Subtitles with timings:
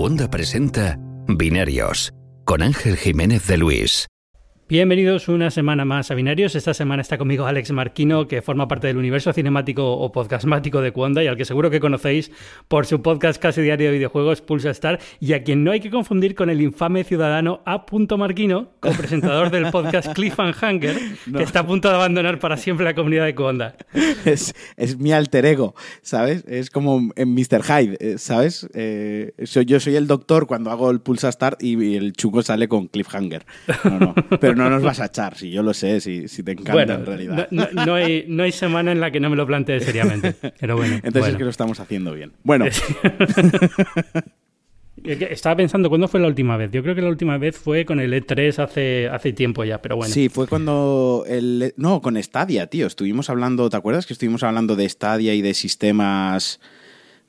[0.00, 2.14] Cuonda presenta Binarios
[2.46, 4.09] con Ángel Jiménez de Luis.
[4.70, 6.54] Bienvenidos una semana más a Binarios.
[6.54, 10.92] Esta semana está conmigo Alex Marquino, que forma parte del universo cinemático o podcastmático de
[10.92, 12.30] Cuonda y al que seguro que conocéis
[12.68, 15.90] por su podcast casi diario de videojuegos Pulsa Star y a quien no hay que
[15.90, 17.84] confundir con el infame ciudadano A.
[18.16, 20.96] Marquino, copresentador del podcast Cliff and Hunger,
[21.36, 23.74] que está a punto de abandonar para siempre la comunidad de Cuonda.
[24.24, 24.54] Es,
[25.00, 26.44] mi alter ego, ¿sabes?
[26.46, 27.64] Es como en Mr.
[27.64, 28.68] Hyde, eh, ¿sabes?
[28.74, 29.32] Eh,
[29.66, 33.44] yo soy el doctor cuando hago el Pulsa Start y el chungo sale con Cliffhanger.
[33.82, 34.14] No, no.
[34.38, 37.06] Pero no nos vas a echar, si yo lo sé, si, si te encanta en
[37.06, 37.48] realidad.
[37.50, 40.34] No, hay, no hay semana en la que no me lo plantee seriamente.
[40.58, 41.00] Pero bueno.
[41.02, 42.32] Entonces es que lo estamos haciendo bien.
[42.42, 42.66] Bueno.
[45.02, 46.70] Estaba pensando, ¿cuándo fue la última vez?
[46.72, 49.96] Yo creo que la última vez fue con el E3 hace, hace tiempo ya, pero
[49.96, 50.12] bueno.
[50.12, 51.72] Sí, fue cuando el...
[51.78, 52.86] No, con Stadia, tío.
[52.86, 56.60] Estuvimos hablando, ¿te acuerdas que estuvimos hablando de Stadia y de sistemas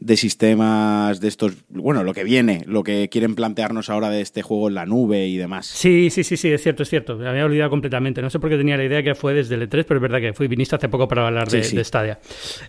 [0.02, 4.42] de sistemas de estos, bueno, lo que viene, lo que quieren plantearnos ahora de este
[4.42, 5.68] juego en la nube y demás.
[5.68, 7.18] Sí, sí, sí, sí, es cierto, es cierto.
[7.18, 8.20] Me había olvidado completamente.
[8.22, 10.20] No sé por qué tenía la idea que fue desde el E3, pero es verdad
[10.20, 12.20] que fui viniste hace poco para hablar de, Stadia.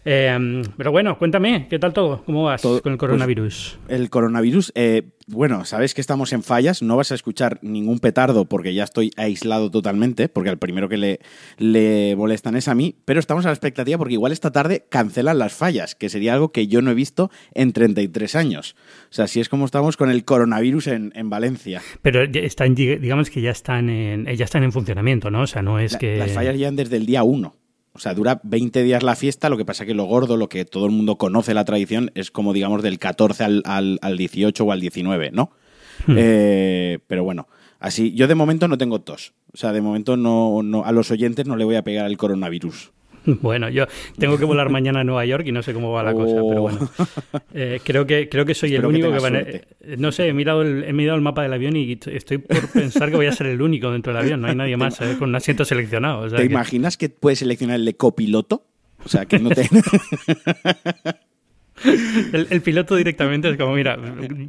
[0.04, 2.22] Eh, pero bueno, cuéntame, ¿qué tal todo?
[2.24, 3.78] ¿Cómo vas con el pues, coronavirus?
[3.88, 8.44] el coronavirus, eh, bueno, sabes que estamos en fallas, no vas a escuchar ningún petardo
[8.44, 11.20] porque ya estoy aislado totalmente, porque al primero que le,
[11.58, 15.38] le molestan es a mí, pero estamos a la expectativa porque igual esta tarde cancelan
[15.38, 18.76] las fallas, que sería algo que yo no he visto en 33 años.
[19.10, 21.80] O sea, así es como estamos con el coronavirus en, Valencia.
[22.02, 25.42] Pero están, digamos que ya están, en, ya están en funcionamiento, ¿no?
[25.42, 26.16] O sea, no es que...
[26.16, 27.61] Las fallas llegan desde el día 1.
[27.94, 30.64] O sea, dura 20 días la fiesta, lo que pasa que lo gordo, lo que
[30.64, 33.62] todo el mundo conoce la tradición, es como digamos del 14 al,
[34.00, 35.50] al, 18 o al 19, ¿no?
[36.06, 36.14] Hmm.
[36.16, 37.48] Eh, pero bueno,
[37.80, 39.34] así, yo de momento no tengo tos.
[39.52, 42.16] O sea, de momento no, no, a los oyentes no le voy a pegar el
[42.16, 42.92] coronavirus.
[43.42, 43.86] Bueno, yo
[44.18, 46.62] tengo que volar mañana a Nueva York y no sé cómo va la cosa, pero
[46.62, 46.90] bueno.
[46.98, 47.38] Oh.
[47.54, 49.40] Eh, creo, que, creo que soy el único que, va a...
[49.40, 49.64] Eh,
[49.98, 53.10] no sé, he mirado, el, he mirado el mapa del avión y estoy por pensar
[53.10, 54.40] que voy a ser el único dentro del avión.
[54.40, 55.16] No hay nadie más ¿eh?
[55.18, 56.28] con un asiento seleccionado.
[56.28, 58.64] ¿Te imaginas que puedes seleccionar el de copiloto?
[59.04, 59.68] O sea, que no te...
[62.32, 63.98] El, piloto directamente es como, mira,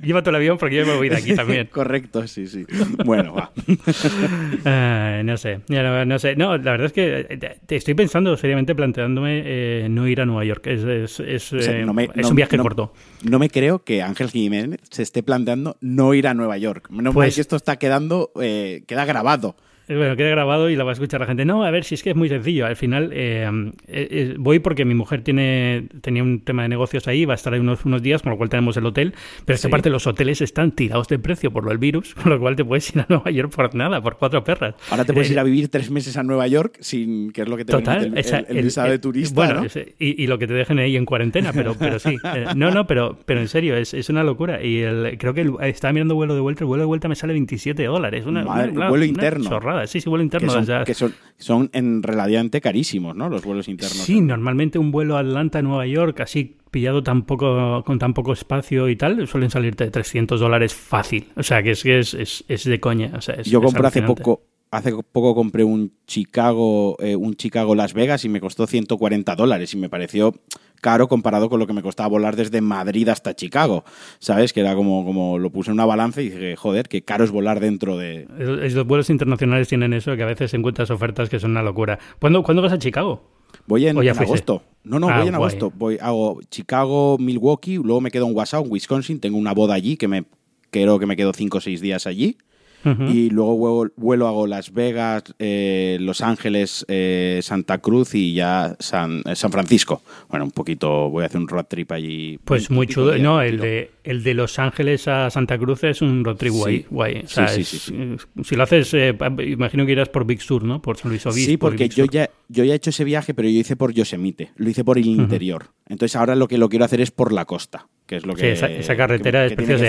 [0.02, 1.68] llévate el avión porque yo me voy de aquí también.
[1.72, 2.66] Correcto, sí, sí.
[3.06, 3.52] Bueno, va.
[5.24, 6.36] no sé, no, sé.
[6.36, 10.26] No, la verdad es que eh, te estoy pensando seriamente planteándome eh, no ir a
[10.26, 10.68] Nueva York.
[10.68, 12.94] Es, es, eh, un viaje corto.
[13.24, 16.90] No me creo que Ángel Jiménez se esté planteando no ir a Nueva York.
[16.90, 19.56] No pues, que esto está quedando, queda grabado.
[19.94, 21.46] Eh, bueno, queda grabado y la va a escuchar la gente.
[21.46, 22.66] No, a ver, si es que es muy sencillo.
[22.66, 23.50] Al final eh,
[23.88, 27.54] eh, voy porque mi mujer tiene tenía un tema de negocios ahí, va a estar
[27.54, 29.14] ahí unos, unos días, con lo cual tenemos el hotel.
[29.46, 32.40] Pero esta parte los hoteles están tirados de precio por lo del virus, con lo
[32.40, 34.76] cual te puedes ir a Nueva York por nada, por cuatro perras.
[34.90, 37.58] Ahora te puedes ir a vivir tres meses a Nueva York sin que es lo
[37.58, 39.36] que te Total, el, el, visado de turista.
[39.36, 39.66] Bueno,
[40.00, 42.18] y, lo que te dejen ahí en cuarentena, pero, pero sí.
[42.56, 44.64] no, no, pero, pero en serio, es, es una locura.
[44.64, 47.34] Y el, creo que estaba mirando vuelo de vuelta, el vuelo de vuelta me sale
[47.34, 48.26] 27 dólares.
[48.26, 48.44] Una,
[48.90, 49.50] vuelo interno.
[49.50, 50.54] Chorrada, sí, sí, vuelo interno
[50.86, 53.30] que son, son, en relativamente carísimos, ¿no?
[53.30, 53.98] Los vuelos internos.
[53.98, 58.96] Sí, normalmente un vuelo Atlanta-Nueva York, así pillado tan poco, con tan poco espacio y
[58.96, 61.28] tal, suelen salirte de 300 dólares fácil.
[61.36, 63.12] O sea, que es, es, es, de coña.
[63.44, 64.42] Yo compré hace poco
[64.74, 69.72] hace poco compré un Chicago, eh, un Chicago Las Vegas y me costó 140 dólares
[69.74, 70.34] y me pareció
[70.82, 73.84] caro comparado con lo que me costaba volar desde Madrid hasta Chicago.
[74.18, 74.52] ¿Sabes?
[74.52, 77.30] Que era como, como lo puse en una balanza y dije, joder, qué caro es
[77.30, 78.28] volar dentro de.
[78.38, 82.00] Los vuelos internacionales tienen eso, que a veces encuentras ofertas que son una locura.
[82.20, 83.30] ¿Cuándo, ¿cuándo vas a Chicago?
[83.68, 84.64] Voy en, agosto.
[84.84, 85.72] No, no, voy ah, en agosto.
[85.76, 89.20] Voy, hago Chicago, Milwaukee, luego me quedo en Wausau, en Wisconsin.
[89.20, 90.26] Tengo una boda allí que me
[90.72, 92.38] creo que me quedo 5 o 6 días allí.
[92.84, 99.22] Y luego vuelo, hago Las Vegas, eh, Los Ángeles, eh, Santa Cruz y ya San,
[99.26, 100.02] eh, San, Francisco.
[100.30, 102.40] Bueno, un poquito, voy a hacer un road trip allí.
[102.44, 103.18] Pues muy chulo.
[103.18, 106.86] No, el de, el de Los Ángeles a Santa Cruz es un road trip guay.
[106.90, 107.24] guay.
[107.26, 110.82] sí, sí, sí, Si lo haces, imagino que irás por Big Sur, ¿no?
[110.82, 111.52] Por San Luis Obispo.
[111.52, 114.52] Sí, porque yo ya, yo ya he hecho ese viaje, pero yo hice por Yosemite.
[114.56, 115.68] Lo hice por el interior.
[115.88, 118.54] Entonces ahora lo que lo quiero hacer es por la costa, que es lo que.
[118.54, 119.86] esa, carretera es preciosa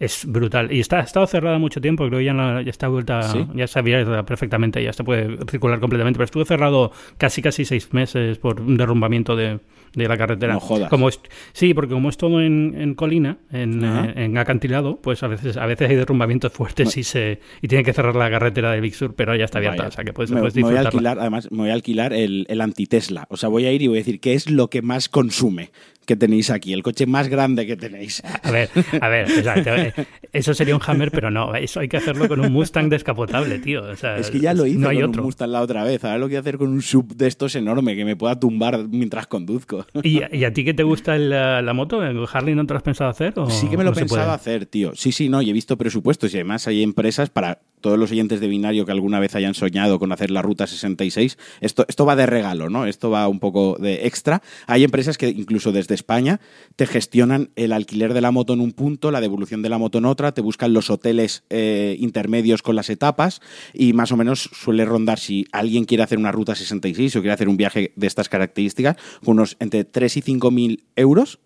[0.00, 0.72] es brutal.
[0.72, 3.20] Y está, ha estado cerrada mucho tiempo, creo que ya, ya está vuelta,
[3.54, 7.92] ya está abierta perfectamente, ya se puede circular completamente, pero estuvo cerrado casi casi seis
[7.92, 9.60] meses por un derrumbamiento de,
[9.94, 10.54] de la carretera.
[10.54, 10.88] No jodas.
[10.88, 11.10] Como
[11.52, 15.58] sí, porque como es todo en, en colina, en, eh, en, acantilado, pues a veces
[15.58, 18.94] a veces hay derrumbamientos fuertes y se y tiene que cerrar la carretera de Big
[18.94, 21.58] Sur, pero ya está abierta, o sea que puedes, me, voy a alquilar, además me
[21.58, 24.20] voy a alquilar el, el anti-Tesla, o sea, voy a ir y voy a decir
[24.20, 25.70] qué es lo que más consume
[26.10, 28.20] que tenéis aquí, el coche más grande que tenéis.
[28.42, 28.68] A ver,
[29.00, 29.92] a ver, eh,
[30.32, 33.92] eso sería un Hammer, pero no, eso hay que hacerlo con un Mustang descapotable, tío.
[33.92, 36.58] es que ya lo hice con un Mustang la otra vez, ahora lo quiero hacer
[36.58, 39.86] con un sub de estos enorme que me pueda tumbar mientras conduzco.
[40.02, 42.00] ¿Y, a ti qué te gusta la, moto?
[42.00, 43.32] ¿Harley no te lo has pensado hacer?
[43.48, 44.90] sí que me lo he pensado hacer, tío.
[44.96, 48.40] Sí, sí, no, y he visto presupuestos y además hay empresas para todos los oyentes
[48.40, 52.16] de binario que alguna vez hayan soñado con hacer la ruta 66, esto, esto va
[52.16, 52.86] de regalo, ¿no?
[52.86, 54.42] Esto va un poco de extra.
[54.66, 56.40] Hay empresas que incluso desde España
[56.76, 59.98] te gestionan el alquiler de la moto en un punto, la devolución de la moto
[59.98, 63.40] en otra, te buscan los hoteles eh, intermedios con las etapas
[63.72, 67.32] y más o menos suele rondar si alguien quiere hacer una ruta 66 o quiere
[67.32, 71.40] hacer un viaje de estas características, unos entre 3 y 5 mil euros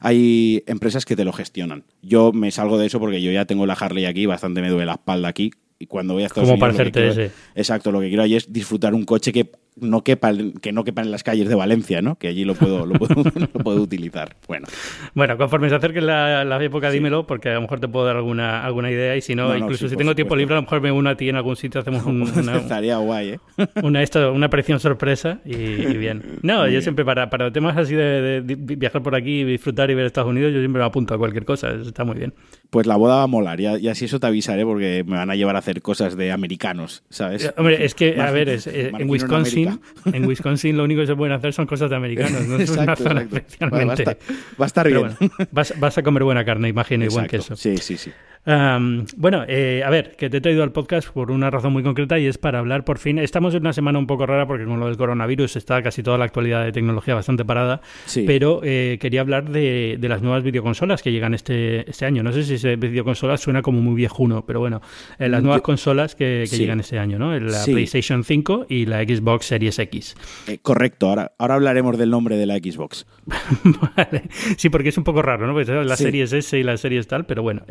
[0.00, 1.84] hay empresas que te lo gestionan.
[2.00, 4.86] Yo me salgo de eso porque yo ya tengo la Harley aquí, bastante me duele
[4.86, 5.52] la espalda aquí
[5.82, 7.30] y cuando voy a Estados Como para hacerte ese.
[7.54, 11.00] Exacto, lo que quiero ahí es disfrutar un coche que no quepa, que no quepa
[11.00, 12.16] en las calles de Valencia, ¿no?
[12.16, 14.36] Que allí lo puedo, lo puedo, utilizar.
[14.46, 14.66] Bueno.
[15.14, 18.16] Bueno, conforme se acerque la, la época, dímelo, porque a lo mejor te puedo dar
[18.16, 20.92] alguna, alguna idea y si no, incluso si tengo tiempo libre, a lo mejor me
[20.92, 22.04] uno a ti en algún sitio, hacemos
[22.36, 22.56] una...
[22.58, 23.40] Estaría guay, ¿eh?
[23.82, 26.40] Una, esto, una aparición sorpresa y, bien.
[26.42, 30.28] No, yo siempre para, para temas así de, viajar por aquí, disfrutar y ver Estados
[30.28, 32.34] Unidos, yo siempre me apunto a cualquier cosa, está muy bien.
[32.70, 35.34] Pues la boda va a molar, y, así eso te avisaré porque me van a
[35.34, 37.52] llevar a hacer cosas de americanos, ¿sabes?
[37.56, 41.08] Hombre, es que, a ver, es, eh, en Wisconsin, en Wisconsin Wisconsin lo único que
[41.08, 44.04] se pueden hacer son cosas de americanos, no es una zona especialmente.
[44.04, 45.16] va, a estar, bien.
[45.50, 47.56] vas, a comer buena carne, imagino, igual que eso.
[47.56, 48.12] Sí, sí, sí
[48.46, 52.18] bueno, eh, a ver, que te he traído al podcast por una razón muy concreta
[52.18, 53.18] y es para hablar por fin.
[53.18, 56.16] Estamos en una semana un poco rara porque con lo del coronavirus está casi toda
[56.16, 57.82] la actualidad de tecnología bastante parada,
[58.26, 62.22] pero eh, quería hablar de, las nuevas videoconsolas que llegan este, este año.
[62.22, 64.80] No sé si ese videoconsolas suena como muy viejuno, pero bueno,
[65.18, 67.38] eh, las nuevas consolas que, llegan este año, ¿no?
[67.38, 70.16] La PlayStation 5 y la Xbox Series X.
[70.62, 73.06] correcto, ahora, ahora hablaremos del nombre de la Xbox.
[73.96, 74.24] vale.
[74.56, 75.52] Sí, porque es un poco raro, ¿no?
[75.52, 77.62] Pues la Series S y la Series tal, pero bueno.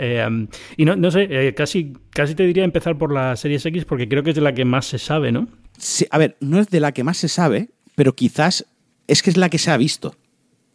[0.78, 4.08] Y no, no sé, eh, casi, casi te diría empezar por la Series X porque
[4.08, 5.48] creo que es de la que más se sabe, ¿no?
[5.78, 8.66] Sí, a ver, no es de la que más se sabe, pero quizás
[9.08, 10.16] es que es la que se ha visto.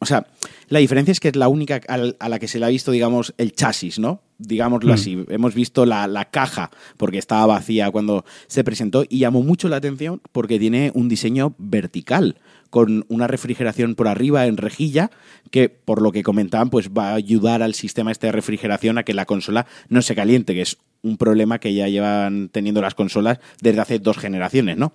[0.01, 0.27] O sea,
[0.69, 3.33] la diferencia es que es la única a la que se le ha visto, digamos,
[3.39, 4.21] el chasis, ¿no?
[4.39, 4.95] Digámoslo mm.
[4.95, 5.25] así.
[5.29, 9.77] Hemos visto la, la, caja porque estaba vacía cuando se presentó y llamó mucho la
[9.77, 12.37] atención porque tiene un diseño vertical
[12.75, 15.13] con una refrigeración por arriba en rejilla,
[15.53, 19.05] que por lo que comentaban, pues va a ayudar al sistema este de refrigeración a
[19.05, 22.95] que la consola no se caliente, que es un problema que ya llevan teniendo las
[22.95, 24.93] consolas desde hace dos generaciones, ¿no?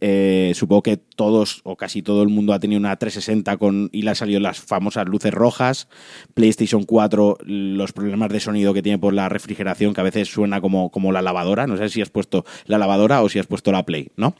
[0.00, 4.02] Eh, supongo que todos o casi todo el mundo ha tenido una 360 con y
[4.02, 5.86] le han salido las famosas luces rojas.
[6.34, 10.60] PlayStation 4, los problemas de sonido que tiene por la refrigeración, que a veces suena
[10.60, 11.66] como, como la lavadora.
[11.66, 14.34] No sé si has puesto la lavadora o si has puesto la Play, ¿no?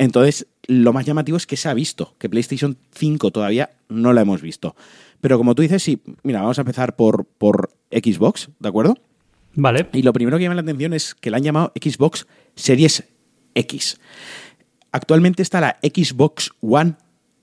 [0.00, 4.22] Entonces, lo más llamativo es que se ha visto, que PlayStation 5 todavía no la
[4.22, 4.74] hemos visto.
[5.20, 8.96] Pero como tú dices, sí, mira, vamos a empezar por, por Xbox, ¿de acuerdo?
[9.56, 9.90] Vale.
[9.92, 13.04] Y lo primero que llama la atención es que la han llamado Xbox Series
[13.54, 14.00] X.
[14.90, 16.94] Actualmente está la Xbox One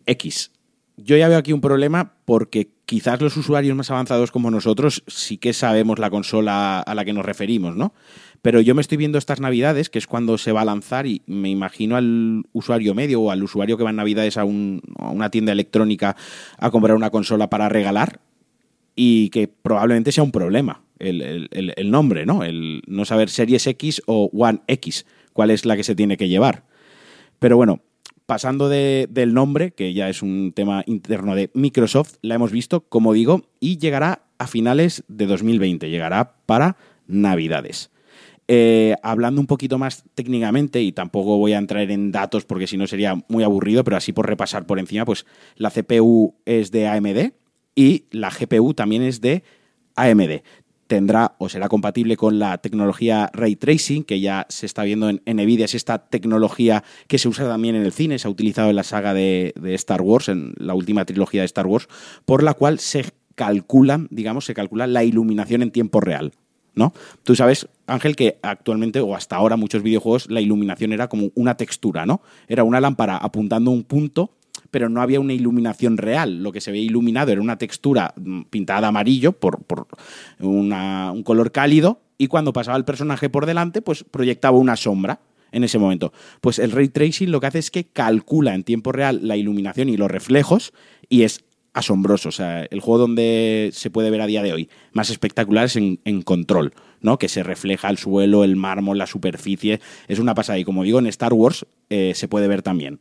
[0.07, 0.50] X.
[0.95, 5.38] Yo ya veo aquí un problema porque quizás los usuarios más avanzados como nosotros sí
[5.38, 7.94] que sabemos la consola a la que nos referimos, ¿no?
[8.42, 11.22] Pero yo me estoy viendo estas navidades, que es cuando se va a lanzar, y
[11.25, 15.51] me imagino al usuario medio o al usuario que va en navidades a, una tienda
[15.51, 16.16] electrónica
[16.57, 18.19] a comprar una consola para regalar,
[18.95, 22.44] y que probablemente sea un problema el, nombre, ¿no?
[22.44, 26.30] El no saber Series X o One X, cuál es la que se tiene que
[26.30, 26.63] llevar.
[27.39, 27.81] Pero bueno,
[28.25, 33.13] pasando del nombre, que ya es un tema interno de Microsoft, la hemos visto, como
[33.13, 36.77] digo, y llegará a finales de 2020, llegará para
[37.08, 37.89] Navidades.
[38.50, 42.77] Eh, hablando un poquito más técnicamente, y tampoco voy a entrar en datos porque si
[42.77, 45.25] no sería muy aburrido, pero así por repasar por encima, pues
[45.56, 47.34] la CPU es de AMD
[47.75, 49.44] y la GPU también es de
[49.96, 50.42] AMD.
[50.88, 55.22] Tendrá o será compatible con la tecnología Ray Tracing, que ya se está viendo en,
[55.25, 58.77] Nvidia, es esta tecnología que se usa también en el cine, se ha utilizado en
[58.77, 61.89] la saga de, de Star Wars, en la última trilogía de Star Wars,
[62.24, 63.04] por la cual se
[63.36, 66.32] calcula, digamos, se calcula la iluminación en tiempo real.
[66.77, 66.93] ¿No?
[67.24, 71.57] Tú sabes, Ángel, que actualmente o hasta ahora muchos videojuegos la iluminación era como una
[71.57, 72.22] textura, ¿no?
[72.48, 74.31] Era una lámpara apuntando un punto,
[74.72, 76.43] pero no había una iluminación real.
[76.43, 79.60] Lo que se veía iluminado era una textura mm, pintada amarillo por,
[80.39, 85.19] un color cálido y cuando pasaba el personaje por delante, pues proyectaba una sombra
[85.51, 86.13] en ese momento.
[86.41, 89.89] Pues el ray tracing lo que hace es que calcula en tiempo real la iluminación
[89.89, 90.74] y los reflejos
[91.10, 91.43] y es
[91.77, 92.29] asombroso.
[92.29, 95.75] O sea, el juego donde se puede ver a día de hoy más espectacular es
[95.75, 97.17] en, Control, ¿no?
[97.17, 99.79] Que se refleja el suelo, el mármol, la superficie.
[100.07, 100.60] Es una pasada.
[100.60, 103.00] Y como digo, en Star Wars eh, se puede ver también.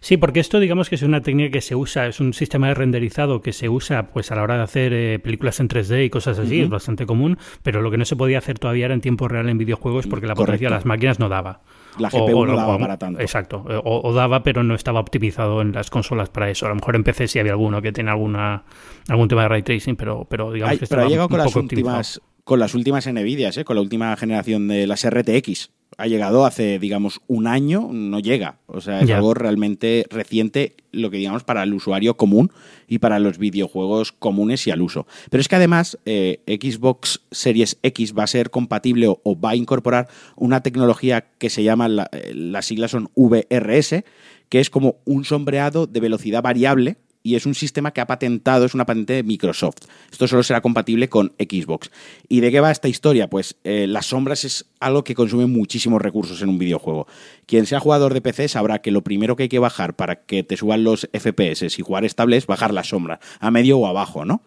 [0.00, 2.74] Sí, porque esto digamos que es una técnica que se usa, es un sistema de
[2.74, 6.10] renderizado que se usa pues a la hora de hacer eh, películas en 3D y
[6.10, 9.00] cosas así, es bastante común, pero lo que no se podía hacer todavía era en
[9.00, 11.62] tiempo real en videojuegos porque la potencia de las máquinas no daba.
[11.98, 13.20] La GPU no daba para tanto.
[13.20, 16.66] Exacto, o, daba pero no estaba optimizado en las consolas para eso.
[16.66, 18.64] A lo mejor en PC sí había alguno que tiene alguna
[19.08, 22.20] algún tema de ray tracing, pero, pero digamos que pero ha llegado con las últimas
[22.44, 23.64] con las últimas Nvidia, ¿eh?
[23.64, 28.58] con la última generación de las RTX ha llegado hace, digamos, un año, no llega.
[28.66, 32.50] O sea, es algo realmente reciente, lo que digamos, para el usuario común
[32.88, 35.06] y para los videojuegos comunes y al uso.
[35.30, 39.56] Pero es que además, eh, Xbox Series X va a ser compatible o, va a
[39.56, 44.04] incorporar una tecnología que se llama, eh, las siglas son VRS,
[44.48, 48.64] que es como un sombreado de velocidad variable y es un sistema que ha patentado,
[48.64, 49.78] es una patente de Microsoft.
[50.10, 51.90] Esto solo será compatible con Xbox.
[52.28, 53.28] ¿Y de qué va esta historia?
[53.28, 57.06] Pues eh, las sombras es algo que consume muchísimos recursos en un videojuego.
[57.46, 60.42] Quien sea jugador de PC sabrá que lo primero que hay que bajar para que
[60.42, 64.24] te suban los FPS y jugar estable es bajar la sombra, a medio o abajo,
[64.24, 64.42] ¿no?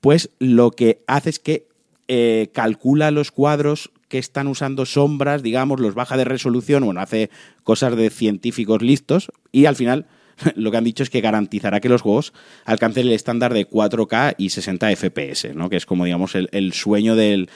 [0.00, 1.68] Pues lo que hace es que
[2.08, 7.30] eh, calcula los cuadros que están usando sombras, digamos, los baja de resolución, bueno, hace
[7.62, 10.06] cosas de científicos listos y al final
[10.56, 12.32] lo que han dicho es que garantizará que los juegos
[12.64, 15.68] alcancen el estándar de 4K y 60 FPS, ¿no?
[15.68, 17.48] que es como digamos el, sueño del,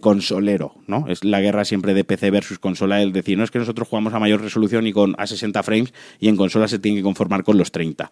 [0.00, 1.06] consolero, ¿no?
[1.08, 4.14] Es la guerra siempre de PC versus consola, el decir, no es que nosotros jugamos
[4.14, 7.44] a mayor resolución y con a 60 frames y en consola se tiene que conformar
[7.44, 8.10] con los 30.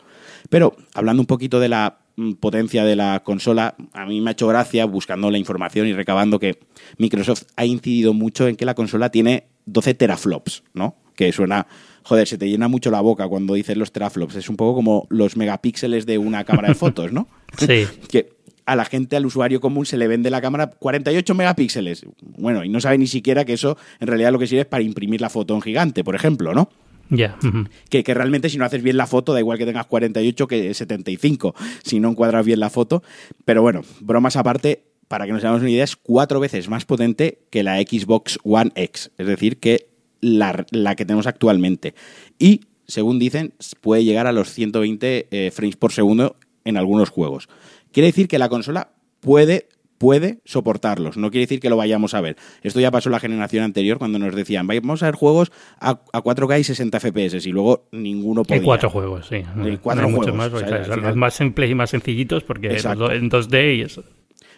[0.50, 4.32] Pero hablando un poquito de la mm, potencia de la consola, a mí me ha
[4.32, 6.58] hecho gracia buscando la información y recabando que
[6.98, 10.96] Microsoft ha incidido mucho en que la consola tiene 12 teraflops, ¿no?
[11.16, 11.66] Que suena
[12.04, 14.36] joder, se te llena mucho la boca cuando dices los teraflops.
[14.36, 17.26] Es un poco como los megapíxeles de una cámara de fotos, ¿no?
[17.58, 17.86] Sí.
[18.08, 18.34] que
[18.66, 22.06] a la gente, al usuario común, se le vende la cámara 48 megapíxeles.
[22.20, 24.82] Bueno, y no sabe ni siquiera que eso en realidad lo que sirve es para
[24.82, 26.70] imprimir la foto en gigante, por ejemplo, ¿no?
[27.10, 27.36] Ya.
[27.90, 30.72] que, que, realmente si no haces bien la foto, da igual que tengas 48 que
[30.72, 33.02] 75, si no encuadras bien la foto.
[33.44, 37.38] Pero bueno, bromas aparte, para que nos hagamos una idea, es cuatro veces más potente
[37.50, 39.10] que la Xbox One X.
[39.18, 39.93] Es decir, que
[40.24, 41.94] la, que tenemos actualmente.
[42.38, 47.48] Y, según dicen, puede llegar a los 120 eh, frames por segundo en algunos juegos.
[47.92, 48.90] Quiere decir que la consola
[49.20, 51.16] puede puede soportarlos.
[51.16, 52.36] No quiere decir que lo vayamos a ver.
[52.62, 56.60] Esto ya pasó la generación anterior cuando nos decían, vamos a ver juegos a, 4K
[56.60, 58.60] y 60 FPS y luego ninguno podía.
[58.60, 59.42] Hay cuatro juegos, sí.
[59.62, 60.34] Hay cuatro juegos.
[60.34, 64.04] Más, más simples y más sencillitos porque en 2D y eso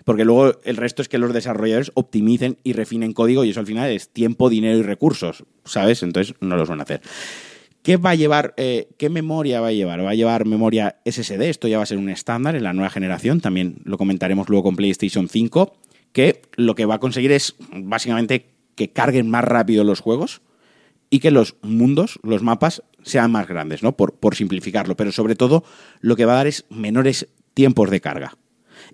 [0.07, 3.67] porque luego el resto es que los desarrolladores optimicen y refinen código y eso al
[3.67, 6.05] final es tiempo, dinero y recursos, ¿sabes?
[6.05, 7.01] Entonces no los van a hacer.
[7.83, 8.55] ¿Qué va a llevar?
[8.57, 10.05] Eh, ¿Qué memoria va a llevar?
[10.05, 12.89] Va a llevar memoria SSD, esto ya va a ser un estándar en la nueva
[12.89, 15.75] generación, también lo comentaremos luego con PlayStation 5,
[16.13, 18.47] que lo que va a conseguir es básicamente
[18.77, 20.41] que carguen más rápido los juegos
[21.11, 23.97] y que los mundos, los mapas, sean más grandes, ¿no?
[23.97, 25.65] Por, por simplificarlo, pero sobre todo
[26.01, 28.37] lo que va a dar es menores tiempos de carga.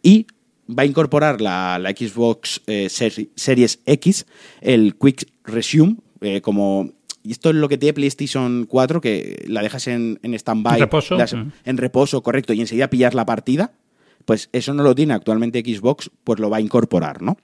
[0.02, 0.26] Y
[0.68, 4.26] va a incorporar la, Xbox eh, Series X,
[4.60, 6.90] el Quick Resume, eh, como
[7.24, 10.74] y esto es lo que tiene PlayStation 4, que la dejas en, en stand-by.
[10.74, 11.16] En reposo.
[11.64, 13.72] En reposo, correcto, y enseguida pillas la partida.
[14.24, 17.36] Pues eso no lo tiene actualmente Xbox, pues lo va a incorporar, ¿no?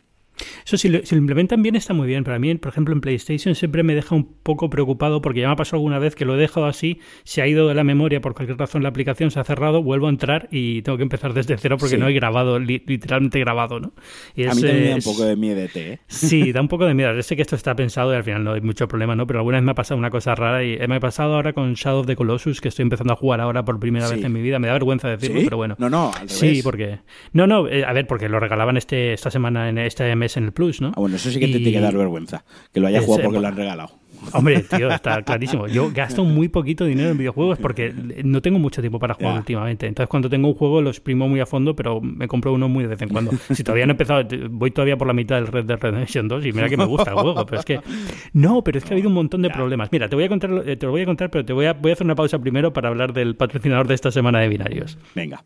[0.65, 2.25] Eso si lo, implementan bien está muy bien.
[2.25, 5.53] Para mí, por ejemplo, en PlayStation siempre me deja un poco preocupado porque ya me
[5.53, 8.21] ha pasado alguna vez que lo he dejado así, se ha ido de la memoria
[8.21, 11.35] por cualquier razón la aplicación, se ha cerrado, vuelvo a entrar y tengo que empezar
[11.35, 13.89] desde cero porque no he grabado, literalmente grabado, ¿no?
[13.89, 15.99] a mí también me da un poco de miedo, ¿eh?
[16.09, 17.21] Sí, da un poco de miedo.
[17.23, 19.27] Sé que esto está pensado y al final no hay mucho problema, ¿no?
[19.27, 21.75] Pero alguna vez me ha pasado una cosa rara y me ha pasado ahora con
[21.75, 24.41] Shadow of the Colossus, que estoy empezando a jugar ahora por primera vez en mi
[24.41, 24.59] vida.
[24.59, 25.77] Me da vergüenza decirlo, pero bueno.
[25.79, 27.01] No, no, Sí, porque...
[27.33, 30.45] No, no, eh, a ver, porque lo regalaban este, esta semana en este mes en
[30.45, 30.89] el Plus, ¿no?
[30.89, 33.41] Ah, bueno, eso sí que te tiene que dar vergüenza, que lo haya jugado porque
[33.41, 33.91] lo han regalado.
[34.33, 35.67] Hombre, tío, está clarísimo.
[35.67, 37.93] Yo gasto muy poquito dinero en videojuegos porque
[38.25, 39.87] no tengo mucho tiempo para jugar últimamente.
[39.87, 42.85] Entonces, cuando tengo un juego, lo exprimo muy a fondo, pero me compro uno muy
[42.85, 43.33] de vez en cuando.
[43.59, 46.47] Si todavía no he empezado, voy todavía por la mitad del Red Dead Redemption 2
[46.47, 47.81] y mira que me gusta el juego, pero es que.
[48.33, 49.91] No, pero es que ha habido un montón de problemas.
[49.91, 51.73] Mira, te voy a contar, eh, te lo voy a contar, pero te voy a,
[51.73, 54.99] voy a hacer una pausa primero para hablar del patrocinador de esta semana de binarios.
[55.15, 55.43] Venga.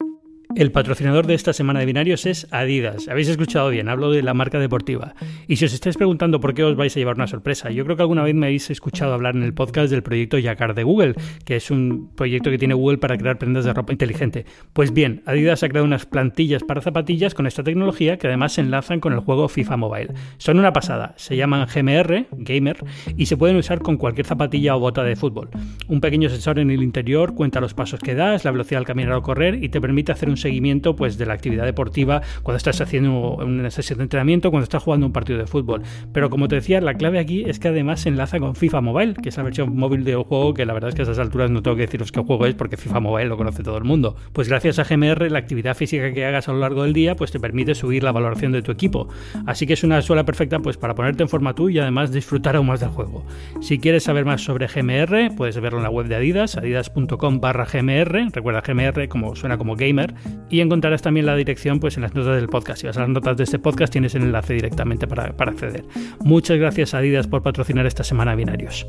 [0.54, 3.09] El patrocinador de esta semana de binarios es Adidas.
[3.09, 5.14] Habéis escuchado bien, hablo de la marca deportiva.
[5.49, 7.97] Y si os estáis preguntando por qué os vais a llevar una sorpresa, yo creo
[7.97, 11.14] que alguna vez me habéis escuchado hablar en el podcast del proyecto Yacar de Google,
[11.47, 14.44] que es un proyecto que tiene Google para crear prendas de ropa inteligente.
[14.75, 18.61] Pues bien, Adidas ha creado unas plantillas para zapatillas con esta tecnología que además se
[18.61, 20.14] enlazan con el juego FIFA Mobile.
[20.37, 22.85] Son una pasada, se llaman GMR, Gamer,
[23.16, 25.49] y se pueden usar con cualquier zapatilla o bota de fútbol.
[25.88, 29.14] Un pequeño sensor en el interior cuenta los pasos que das, la velocidad al caminar
[29.14, 32.80] o correr y te permite hacer un seguimiento pues, de la actividad deportiva cuando estás
[32.80, 35.82] haciendo una sesión de entrenamiento, cuando estás jugando un partido de fútbol.
[36.12, 39.14] Pero como te decía, la clave aquí es que además se enlaza con FIFA Mobile,
[39.14, 41.50] que es la versión móvil del juego que la verdad es que a esas alturas
[41.50, 44.16] no tengo que deciros qué juego es porque FIFA Mobile lo conoce todo el mundo.
[44.32, 47.30] Pues gracias a GMR, la actividad física que hagas a lo largo del día pues
[47.30, 49.08] te permite subir la valoración de tu equipo.
[49.46, 52.56] Así que es una suela perfecta pues para ponerte en forma tú y además disfrutar
[52.56, 53.25] aún más del juego.
[53.61, 57.64] Si quieres saber más sobre GMR, puedes verlo en la web de Adidas, adidas.com barra
[57.64, 60.14] GMR, recuerda GMR como suena como gamer,
[60.50, 62.80] y encontrarás también la dirección pues en las notas del podcast.
[62.80, 65.84] Si vas a las notas de este podcast tienes el enlace directamente para, para acceder.
[66.20, 68.86] Muchas gracias Adidas por patrocinar esta semana binarios.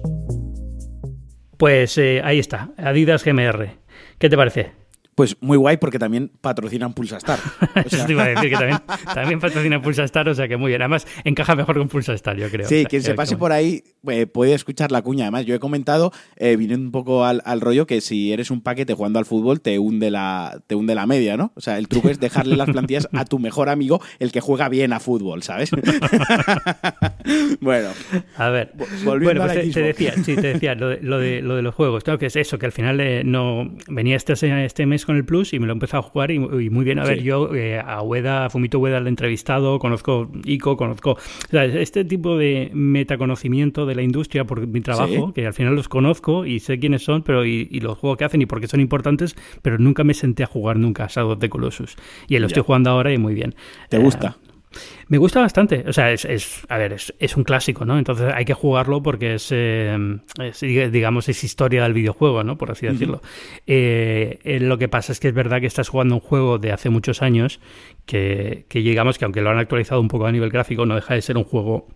[1.57, 3.69] Pues eh, ahí está, Adidas GMR.
[4.17, 4.82] ¿Qué te parece?
[5.15, 7.39] Pues muy guay porque también patrocinan Pulsastar.
[7.85, 8.09] O sea...
[8.09, 8.79] iba a decir que también,
[9.13, 10.81] también patrocinan Pulsastar, o sea que muy bien.
[10.81, 12.67] Además, encaja mejor con Pulsastar, yo creo.
[12.67, 15.25] Sí, quien se pase por ahí eh, puede escuchar la cuña.
[15.25, 18.93] Además, yo he comentado, eh, viniendo un poco al, rollo, que si eres un paquete
[18.93, 21.51] jugando al fútbol, te hunde, la, te hunde la media, ¿no?
[21.55, 24.69] O sea, el truco es dejarle las plantillas a tu mejor amigo, el que juega
[24.69, 25.71] bien a fútbol, ¿sabes?
[27.61, 27.89] bueno.
[28.37, 28.71] A ver.
[29.03, 31.73] Volviendo bueno, pues te, decía, sí, te decía lo de, lo de, lo de los
[31.73, 32.03] juegos.
[32.03, 34.33] Claro que es eso, que al final eh, no venía este,
[34.65, 36.99] este mes con el Plus y me lo he empezado a jugar y, muy bien.
[36.99, 41.17] A ver, yo eh, a Ueda, a Fumito Ueda le he entrevistado, conozco ICO, conozco...
[41.51, 46.45] este tipo de metaconocimiento de la industria por mi trabajo, que al final los conozco
[46.45, 49.35] y sé quiénes son pero y, los juegos que hacen y por qué son importantes,
[49.61, 51.95] pero nunca me senté a jugar nunca a Shadow of the Colossus.
[52.27, 53.55] Y lo estoy jugando ahora y muy bien.
[53.89, 54.37] ¿Te gusta?
[54.73, 55.83] Eh, me gusta bastante.
[55.87, 57.97] O sea, es, a ver, es, un clásico, ¿no?
[57.97, 60.61] Entonces hay que jugarlo porque eh, es,
[60.91, 62.57] digamos, es historia del videojuego, ¿no?
[62.57, 63.21] Por así decirlo.
[63.67, 66.71] Eh, eh, lo que pasa es que es verdad que estás jugando un juego de
[66.71, 67.59] hace muchos años
[68.05, 71.13] que, que digamos que aunque lo han actualizado un poco a nivel gráfico, no deja
[71.13, 71.87] de ser un juego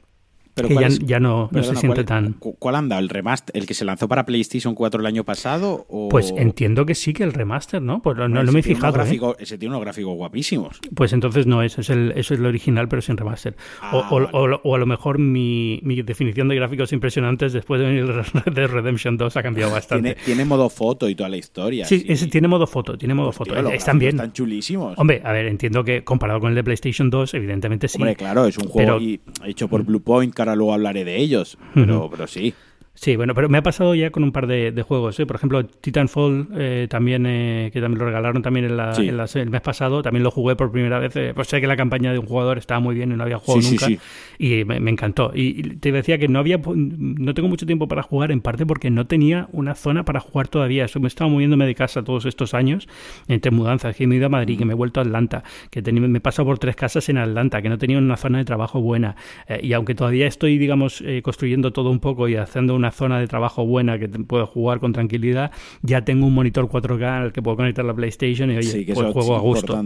[0.57, 2.33] pero que ya, no, se siente tan...
[2.33, 2.97] ¿Cuál anda?
[2.97, 3.55] ¿El remaster?
[3.55, 5.85] ¿El que se lanzó para PlayStation 4 el año pasado?
[6.09, 8.01] Pues entiendo que sí que el remaster, ¿no?
[8.01, 9.01] Pues no, me he fijado.
[9.03, 9.19] ¿eh?
[9.39, 10.79] Ese tiene unos gráficos guapísimos.
[10.95, 13.55] Pues entonces no es, es el, es el original, pero sin remaster.
[13.81, 17.87] Ah, o, a lo mejor mi, definición de gráficos impresionantes después de
[18.51, 20.17] de Redemption 2 ha cambiado bastante.
[20.25, 21.85] Tiene, modo foto y toda la historia.
[21.85, 23.55] Sí, Ese, tiene modo foto, tiene modo foto.
[23.69, 24.15] Están bien.
[24.15, 24.97] Están chulísimos.
[24.97, 27.97] Hombre, a ver, entiendo que comparado con el de PlayStation 2, evidentemente sí.
[27.97, 28.99] Hombre, claro, es un juego
[29.45, 32.53] hecho por Bluepoint, que ahora luego hablaré de ellos, pero, pero sí.
[32.99, 35.19] Sí, bueno, pero me ha pasado ya con un par de, juegos.
[35.19, 35.27] ¿eh?
[35.27, 39.61] Por ejemplo, Titanfall, eh, también, eh, que también lo regalaron también en, la, el mes
[39.61, 41.15] pasado, también lo jugué por primera vez.
[41.15, 43.37] Eh, pues sé que la campaña de un jugador estaba muy bien y no había
[43.37, 43.85] jugado nunca.
[44.39, 45.31] y me, encantó.
[45.35, 48.89] Y, te decía que no había no tengo mucho tiempo para jugar, en parte porque
[48.89, 50.85] no tenía una zona para jugar todavía.
[50.85, 52.87] Eso me estaba moviéndome de casa todos estos años,
[53.27, 55.83] entre mudanzas, que me he ido a Madrid, que me he vuelto a Atlanta, que
[55.83, 58.81] me he pasado por tres casas en Atlanta, que no tenía una zona de trabajo
[58.81, 59.15] buena.
[59.61, 63.65] y aunque todavía estoy, digamos, construyendo todo un poco y haciendo una zona de trabajo
[63.65, 67.85] buena que puedo jugar con tranquilidad, ya tengo un monitor 4K al que puedo conectar
[67.85, 69.81] la PlayStation y oye, pues juego a gusto.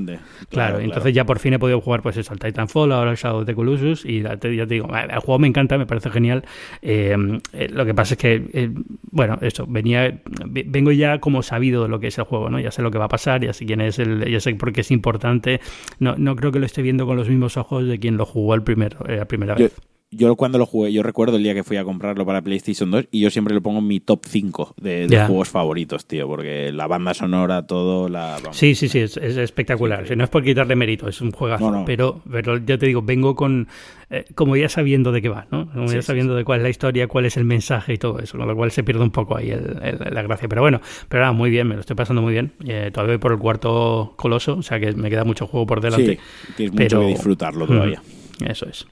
[0.49, 3.45] Claro, entonces ya por fin he podido jugar pues eso, al Titanfall, ahora el Shadow
[3.45, 6.43] the Colossus y ya te, digo, el juego me encanta, me parece genial.
[6.81, 7.15] Eh,
[7.53, 8.69] eh, lo que pasa es que, eh,
[9.11, 12.59] bueno, eso, venía, vengo ya como sabido de lo que es el juego, ¿no?
[12.59, 14.73] Ya sé lo que va a pasar, ya sé quién es el, ya sé por
[14.73, 15.61] qué es importante.
[15.99, 18.55] No, no creo que lo esté viendo con los mismos ojos de quien lo jugó
[18.55, 19.73] el primer, la primera vez
[20.13, 23.05] yo cuando lo jugué, yo recuerdo el día que fui a comprarlo para PlayStation 2
[23.11, 26.85] y yo siempre lo pongo en mi top 5 de, juegos favoritos, tío, porque la
[26.87, 28.37] banda sonora, todo, la...
[28.51, 30.05] sí, sí, sí, es, espectacular.
[30.17, 33.69] no es por quitarle mérito, es un juegazo, Pero, pero ya te digo, vengo con,
[34.09, 35.71] eh, como ya sabiendo de qué va, ¿no?
[35.71, 38.37] Como ya sabiendo de cuál es la historia, cuál es el mensaje y todo eso,
[38.37, 40.49] con lo cual se pierde un poco ahí la gracia.
[40.49, 42.51] Pero bueno, pero nada, muy bien, me lo estoy pasando muy bien.
[42.67, 45.79] Eh, todavía voy por el cuarto coloso, o sea que me queda mucho juego por
[45.79, 46.15] delante.
[46.15, 48.01] Sí, tienes mucho que disfrutarlo todavía.
[48.45, 48.85] eso es.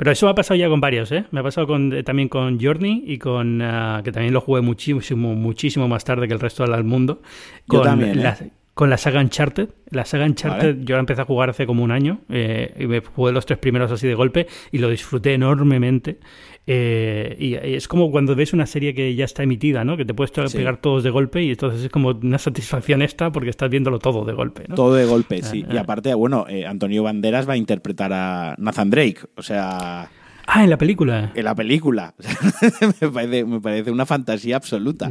[0.00, 1.26] Pero eso me ha pasado ya con varios, ¿eh?
[1.30, 3.60] Me ha pasado con, eh, también con Journey y con...
[3.60, 7.20] Ah, que también lo jugué muchísimo, muchísimo más tarde que el resto del mundo.
[7.66, 8.22] Con también, ¿eh?
[8.22, 8.38] la,
[8.72, 9.68] con la saga Uncharted.
[9.90, 13.00] La saga Uncharted yo la empecé a jugar hace como un año eh, y me
[13.00, 16.18] jugué los tres primeros así de golpe y lo disfruté enormemente.
[16.66, 19.96] Eh, y es como cuando ves una serie que ya está emitida, ¿no?
[19.96, 23.50] Que te puedes pegar todos de golpe y entonces es como una satisfacción esta porque
[23.50, 24.74] estás viéndolo todo de golpe, ¿no?
[24.74, 25.64] Todo de golpe, sí.
[25.68, 25.80] Ah, y ah.
[25.80, 30.10] aparte, bueno, eh, Antonio Banderas va a interpretar a Nathan Drake, o sea...
[30.52, 31.32] Ah, en la película.
[31.34, 32.14] En la película.
[33.00, 35.10] me, parece, una fantasía absoluta.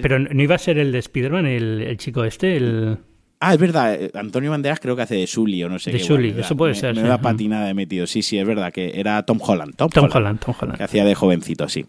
[0.00, 2.98] pero no iba a ser el de Spider-Man, el, chico este, el...
[3.44, 3.94] Ah, es verdad.
[3.94, 6.04] Eh, Antonio Banderas creo que hace de Sully o no sé de qué.
[6.04, 6.94] Sully, eso puede ser.
[6.94, 8.06] Me, da patinada de metido.
[8.06, 9.74] Sí, sí, es verdad que era Tom Holland.
[9.74, 10.78] Tom, Holland, Tom Holland.
[10.78, 11.84] Que hacía de jovencito, sí.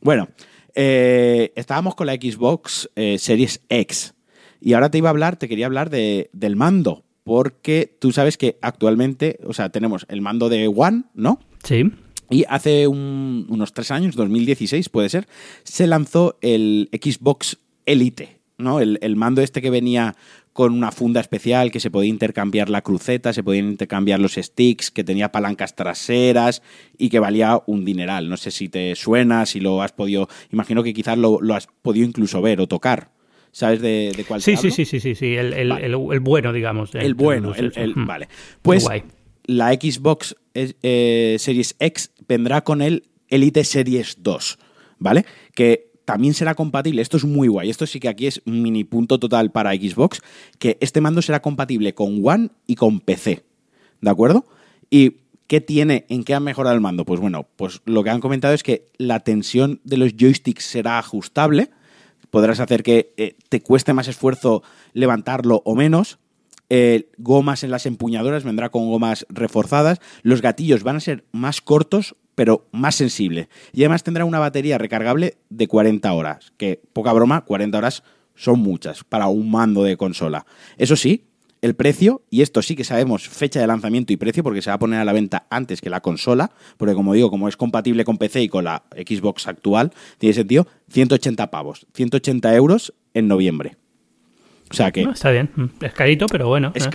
[0.00, 0.28] Bueno,
[0.74, 4.14] eh, estábamos con la Xbox eh, Series X.
[4.60, 7.04] Y ahora te iba a hablar, te quería hablar de, del mando.
[7.22, 11.38] Porque tú sabes que actualmente, o sea, tenemos el mando de One, ¿no?
[11.62, 11.92] Sí.
[12.28, 15.28] Y hace unos tres años, 2016 puede ser,
[15.62, 18.80] se lanzó el Xbox Elite, ¿no?
[18.80, 20.16] El, el, mando este que venía
[20.58, 24.90] con una funda especial que se podía intercambiar la cruceta, se podían intercambiar los sticks,
[24.90, 26.64] que tenía palancas traseras
[26.98, 28.28] y que valía un dineral.
[28.28, 32.04] No sé si te suena, si lo has podido, imagino que quizás lo, has podido
[32.08, 33.12] incluso ver o tocar.
[33.52, 36.92] ¿Sabes de, de cuál sí, sí, sí, sí, sí, sí, el, el, bueno, digamos.
[36.96, 38.04] El, bueno, el, mm.
[38.04, 38.26] vale.
[38.60, 38.84] Pues
[39.44, 44.58] la Xbox eh, Series X vendrá con el Elite Series 2,
[44.98, 45.24] ¿vale?
[45.54, 49.18] Que también será compatible, esto es muy guay, esto sí que aquí es mini punto
[49.18, 50.22] total para Xbox,
[50.58, 53.44] que este mando será compatible con One y con PC,
[54.00, 54.46] ¿de acuerdo?
[54.88, 55.16] ¿Y
[55.48, 57.04] qué tiene, en qué ha mejorado el mando?
[57.04, 60.98] Pues bueno, pues lo que han comentado es que la tensión de los joysticks será
[60.98, 61.68] ajustable,
[62.30, 64.62] podrás hacer que eh, te cueste más esfuerzo
[64.94, 66.18] levantarlo o menos,
[66.70, 71.60] eh, gomas en las empuñaduras, vendrá con gomas reforzadas, los gatillos van a ser más
[71.60, 73.48] cortos pero más sensible.
[73.72, 78.04] Y además tendrá una batería recargable de 40 horas, que poca broma, 40 horas
[78.36, 80.46] son muchas para un mando de consola.
[80.76, 81.24] Eso sí,
[81.62, 84.74] el precio, y esto sí que sabemos fecha de lanzamiento y precio, porque se va
[84.74, 88.04] a poner a la venta antes que la consola, porque como digo, como es compatible
[88.04, 93.78] con PC y con la Xbox actual, tiene sentido, 180 pavos, 180 euros en noviembre.
[94.70, 95.02] O sea que...
[95.02, 96.70] está bien, es carito, pero bueno.
[96.76, 96.90] Es, ¿eh?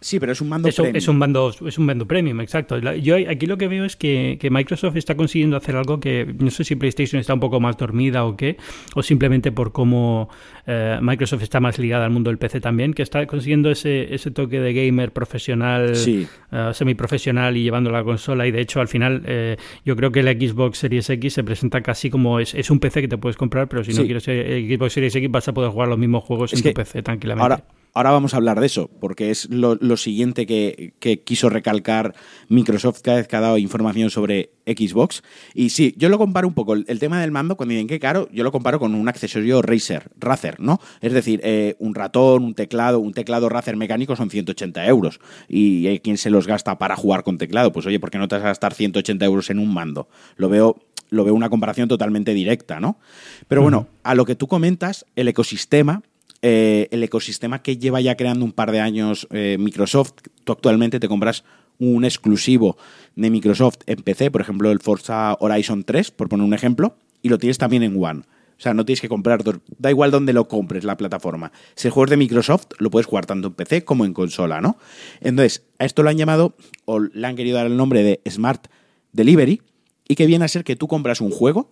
[0.00, 0.96] Sí, pero es un mando es, premium.
[0.96, 2.78] Es un mando, es un mando premium, exacto.
[2.78, 6.62] Yo aquí lo que veo es que, Microsoft está consiguiendo hacer algo que no sé
[6.62, 8.56] si PlayStation está un poco más dormida o qué,
[8.94, 10.28] o simplemente por cómo
[10.66, 14.30] eh, Microsoft está más ligada al mundo del PC también, que está consiguiendo ese, ese
[14.30, 16.28] toque de gamer profesional, sí.
[16.52, 18.46] uh, semiprofesional y llevando la consola.
[18.46, 21.82] Y de hecho, al final, eh, yo creo que la Xbox Series X se presenta
[21.82, 24.92] casi como es, es un PC que te puedes comprar, pero si no quieres Xbox
[24.92, 27.42] Series X vas a poder jugar los mismos juegos en tu PC tranquilamente.
[27.42, 32.14] Ahora vamos a hablar de eso, porque es lo, siguiente que, quiso recalcar
[32.48, 35.22] Microsoft cada vez que ha dado información sobre Xbox.
[35.54, 36.74] Y sí, yo lo comparo un poco.
[36.74, 40.10] El, tema del mando, cuando dicen que caro, yo lo comparo con un accesorio Razer,
[40.18, 40.80] Razer, ¿no?
[41.00, 45.20] Es decir, eh, un ratón, un teclado, un teclado Razer mecánico son 180 euros.
[45.48, 47.72] Y hay quien se los gasta para jugar con teclado.
[47.72, 50.08] Pues oye, ¿por qué no te vas a gastar 180 euros en un mando?
[50.36, 50.76] Lo veo
[51.10, 52.98] lo veo una comparación totalmente directa, ¿no?
[53.46, 56.02] Pero bueno, a lo que tú comentas, el ecosistema
[56.42, 60.12] eh, el ecosistema que lleva ya creando un par de años eh, Microsoft.
[60.44, 61.44] Tú actualmente te compras
[61.78, 62.76] un exclusivo
[63.16, 67.28] de Microsoft en PC, por ejemplo el Forza Horizon 3, por poner un ejemplo, y
[67.28, 68.20] lo tienes también en One.
[68.20, 69.42] O sea, no tienes que comprar,
[69.78, 71.52] da igual dónde lo compres la plataforma.
[71.76, 74.60] Si el juego es de Microsoft, lo puedes jugar tanto en PC como en consola,
[74.60, 74.78] ¿no?
[75.20, 78.66] Entonces, a esto lo han llamado, o le han querido dar el nombre de Smart
[79.12, 79.62] Delivery,
[80.08, 81.70] y que viene a ser que tú compras un juego,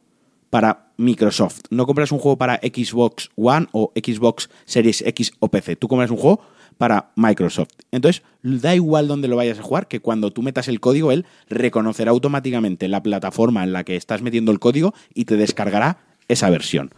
[0.50, 1.60] para Microsoft.
[1.70, 5.76] No compras un juego para Xbox One o Xbox Series X o PC.
[5.76, 6.40] Tú compras un juego
[6.78, 7.70] para Microsoft.
[7.90, 11.26] Entonces, da igual dónde lo vayas a jugar, que cuando tú metas el código, él
[11.48, 16.50] reconocerá automáticamente la plataforma en la que estás metiendo el código y te descargará esa
[16.50, 16.90] versión.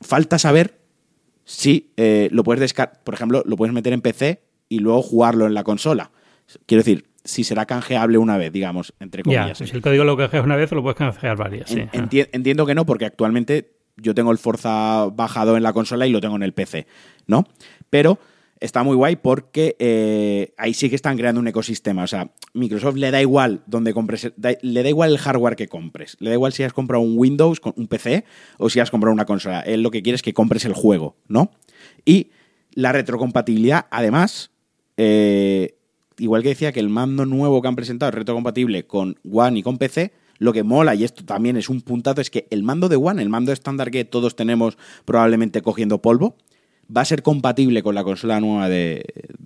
[0.00, 0.78] Falta saber
[1.44, 5.46] si eh, lo puedes descargar, por ejemplo, lo puedes meter en PC y luego jugarlo
[5.46, 6.10] en la consola.
[6.66, 9.58] Quiero decir, si será canjeable una vez, digamos, entre comillas.
[9.58, 11.74] si el código lo canjeas una vez, lo puedes canjear varias.
[11.74, 16.20] entiendo que no, porque actualmente yo tengo el Forza bajado en la consola y lo
[16.20, 16.86] tengo en el PC,
[17.26, 17.46] ¿no?
[17.90, 18.18] Pero
[18.60, 22.02] está muy guay porque eh, ahí sí que están creando un ecosistema.
[22.02, 26.16] O sea, Microsoft le da igual donde compres, le da igual el hardware que compres.
[26.20, 28.24] Le da igual si has comprado un Windows, un PC,
[28.58, 29.60] o si has comprado una consola.
[29.60, 31.50] Él lo que quiere es que compres el juego, ¿no?
[32.04, 32.30] Y
[32.72, 34.50] la retrocompatibilidad, además,
[34.96, 35.76] eh,
[36.18, 39.62] igual que decía que el mando nuevo que han presentado es retrocompatible con One y
[39.62, 42.88] con PC, lo que mola, y esto también es un puntazo, es que el mando
[42.88, 46.36] de One, el mando estándar que todos tenemos probablemente cogiendo polvo,
[46.94, 49.04] va a ser compatible con la consola nueva de,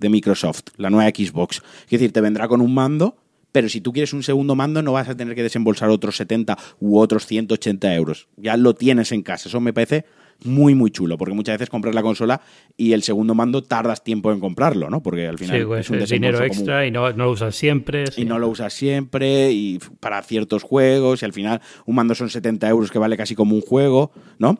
[0.09, 1.61] Microsoft, la nueva Xbox.
[1.85, 3.17] Es decir, te vendrá con un mando,
[3.51, 6.57] pero si tú quieres un segundo mando no vas a tener que desembolsar otros 70
[6.79, 8.27] u otros 180 euros.
[8.37, 9.49] Ya lo tienes en casa.
[9.49, 10.05] Eso me parece
[10.43, 12.41] muy, muy chulo, porque muchas veces compras la consola
[12.77, 15.01] y el segundo mando tardas tiempo en comprarlo, ¿no?
[15.01, 18.05] Porque al final pues, es un dinero extra y no, lo usas siempre.
[18.15, 22.29] Y no lo usas siempre y para ciertos juegos y al final un mando son
[22.29, 24.59] 70 euros que vale casi como un juego, ¿no?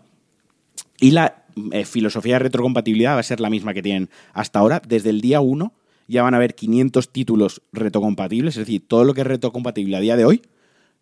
[0.99, 4.81] Y la eh, filosofía de retrocompatibilidad va a ser la misma que tienen hasta ahora.
[4.85, 5.73] Desde el día 1
[6.07, 9.99] ya van a haber 500 títulos retrocompatibles, es decir, todo lo que es retrocompatible a
[9.99, 10.41] día de hoy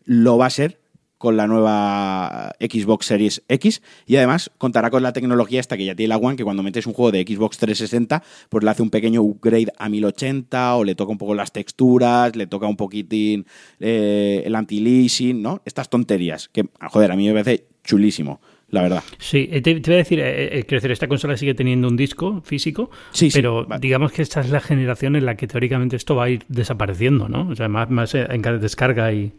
[0.04, 0.80] lo va a ser
[1.18, 5.96] con la nueva Xbox Series X y además contará con la tecnología esta que ya
[5.96, 8.90] tiene la One, que cuando metes un juego de Xbox 360, pues le hace un
[8.90, 13.46] pequeño upgrade a 1080 o le toca un poco las texturas, le toca un poquitín
[13.80, 15.62] eh, el anti-leasing, ¿no?
[15.66, 19.04] Estas tonterías, que, joder, a mí me parece chulísimo la verdad.
[19.18, 22.92] Sí, eh, te, voy a decir, eh, decir, esta consola sigue teniendo un disco físico,
[23.12, 26.30] sí, pero digamos que esta es la generación en la que teóricamente esto va a
[26.30, 27.48] ir desapareciendo, ¿no?
[27.48, 29.32] O sea, más, más en cada descarga y,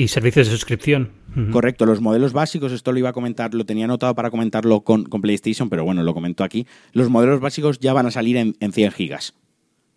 [0.00, 1.10] Y servicios de suscripción.
[1.52, 5.04] Correcto, los modelos básicos, esto lo iba a comentar, lo tenía anotado para comentarlo con,
[5.04, 6.66] PlayStation, pero bueno, lo comento aquí.
[6.94, 9.34] Los modelos básicos ya van a salir en, 100 gigas.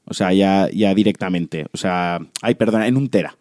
[0.03, 1.67] O sea, ya, ya directamente.
[1.71, 3.37] O sea, ay, perdona, en un tera.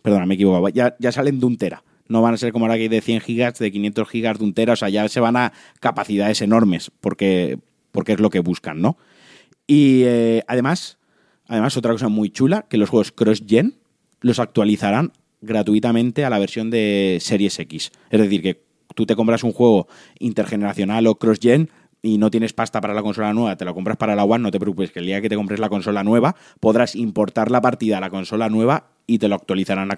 [0.00, 0.72] Perdona, me he.
[0.72, 1.84] Ya, ya salen de un tera.
[2.08, 4.44] No van a ser como ahora que hay de 100 gigas, de 500 gigas, de
[4.44, 4.72] un tera.
[4.72, 7.58] O sea, ya se van a capacidades enormes porque,
[7.92, 8.96] porque es lo que buscan, ¿no?
[9.66, 10.96] Y eh, además,
[11.46, 13.74] además, otra cosa muy chula, que los juegos cross-gen
[14.22, 15.12] los actualizarán
[15.46, 17.92] gratuitamente a la versión de Series X.
[18.10, 18.62] Es decir, que
[18.94, 21.70] tú te compras un juego intergeneracional o cross-gen
[22.02, 24.50] y no tienes pasta para la consola nueva, te la compras para la One, no
[24.50, 27.98] te preocupes, que el día que te compres la consola nueva podrás importar la partida
[27.98, 29.88] a la consola nueva y te lo actualizarán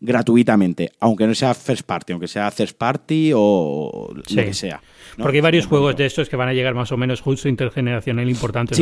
[0.00, 4.82] gratuitamente, aunque no sea first party, aunque sea third party o lo que sea.
[5.16, 8.28] Porque hay varios juegos de estos que van a llegar más o menos justo intergeneracional
[8.28, 8.78] importantes,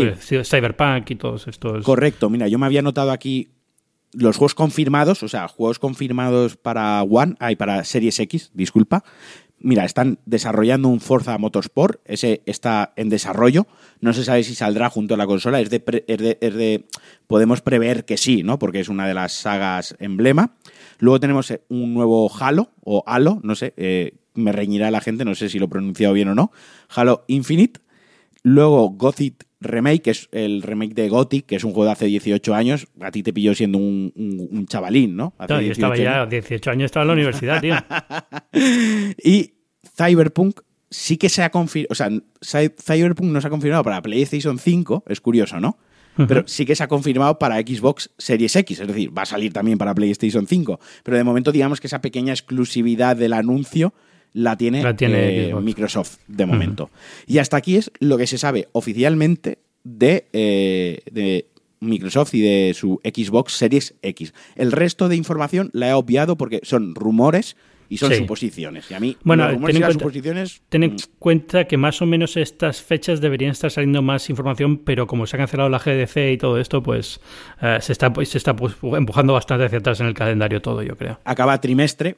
[0.48, 1.84] Cyberpunk y todos estos.
[1.84, 3.50] Correcto, mira, yo me había notado aquí
[4.12, 9.04] los juegos confirmados, o sea, juegos confirmados para One, hay para Series X, disculpa.
[9.64, 13.68] Mira, están desarrollando un Forza Motorsport, ese está en desarrollo,
[14.00, 16.84] no se sabe si saldrá junto a la consola, es de, de,
[17.28, 18.58] podemos prever que sí, ¿no?
[18.58, 20.56] Porque es una de las sagas emblema.
[20.98, 25.36] Luego tenemos un nuevo Halo, o Halo, no sé, eh, me reñirá la gente, no
[25.36, 26.50] sé si lo he pronunciado bien o no,
[26.88, 27.80] Halo Infinite.
[28.42, 32.06] Luego Gothic remake, que es el remake de Gothic, que es un juego de hace
[32.06, 32.86] 18 años.
[33.00, 35.34] A ti te pilló siendo un, chavalín, ¿no?
[35.48, 37.74] yo estaba ya, 18 años estaba en la universidad, tío.
[39.24, 39.54] y
[39.96, 44.58] Cyberpunk sí que se ha confirmado, o sea, Cyberpunk no se ha confirmado para PlayStation
[44.58, 45.78] 5, es curioso, ¿no?
[46.14, 49.52] Pero sí que se ha confirmado para Xbox Series X, es decir, va a salir
[49.52, 50.78] también para PlayStation 5.
[51.02, 53.94] Pero de momento, digamos que esa pequeña exclusividad del anuncio
[54.32, 56.90] la tiene, eh, Microsoft de momento.
[57.26, 61.46] Y hasta aquí es lo que se sabe oficialmente de, eh, de,
[61.80, 64.32] Microsoft y de su Xbox Series X.
[64.54, 67.56] El resto de información la he obviado porque son rumores
[67.88, 68.90] y son suposiciones.
[68.90, 70.96] Y a mí, bueno, ten en, cuenta, ten en mm.
[71.18, 75.36] cuenta que más o menos estas fechas deberían estar saliendo más información, pero como se
[75.36, 77.20] ha cancelado la GDC y todo esto, pues
[77.60, 80.96] eh, se está, se está pues, empujando bastante hacia atrás en el calendario todo, yo
[80.96, 81.18] creo.
[81.24, 82.16] Acaba trimestre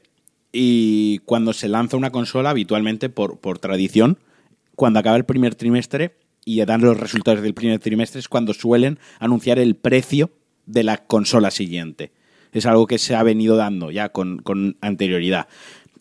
[0.56, 4.18] y cuando se lanza una consola, habitualmente por, por tradición,
[4.76, 6.14] cuando acaba el primer trimestre
[6.44, 10.30] y dan los resultados del primer trimestre es cuando suelen anunciar el precio
[10.66, 12.12] de la consola siguiente.
[12.52, 15.48] Es algo que se ha venido dando ya con, con anterioridad.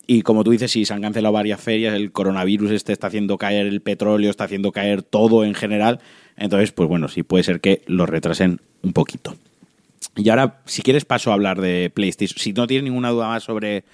[0.06, 3.38] Y como tú dices, sí, se han cancelado varias ferias, el coronavirus este está haciendo
[3.38, 5.98] caer el petróleo, está haciendo caer todo en general.
[6.36, 9.34] Entonces, pues bueno, sí puede ser que lo retrasen un poquito.
[10.16, 12.38] Y ahora, si quieres, paso a hablar de PlayStation.
[12.38, 13.84] Si no tienes ninguna duda más sobre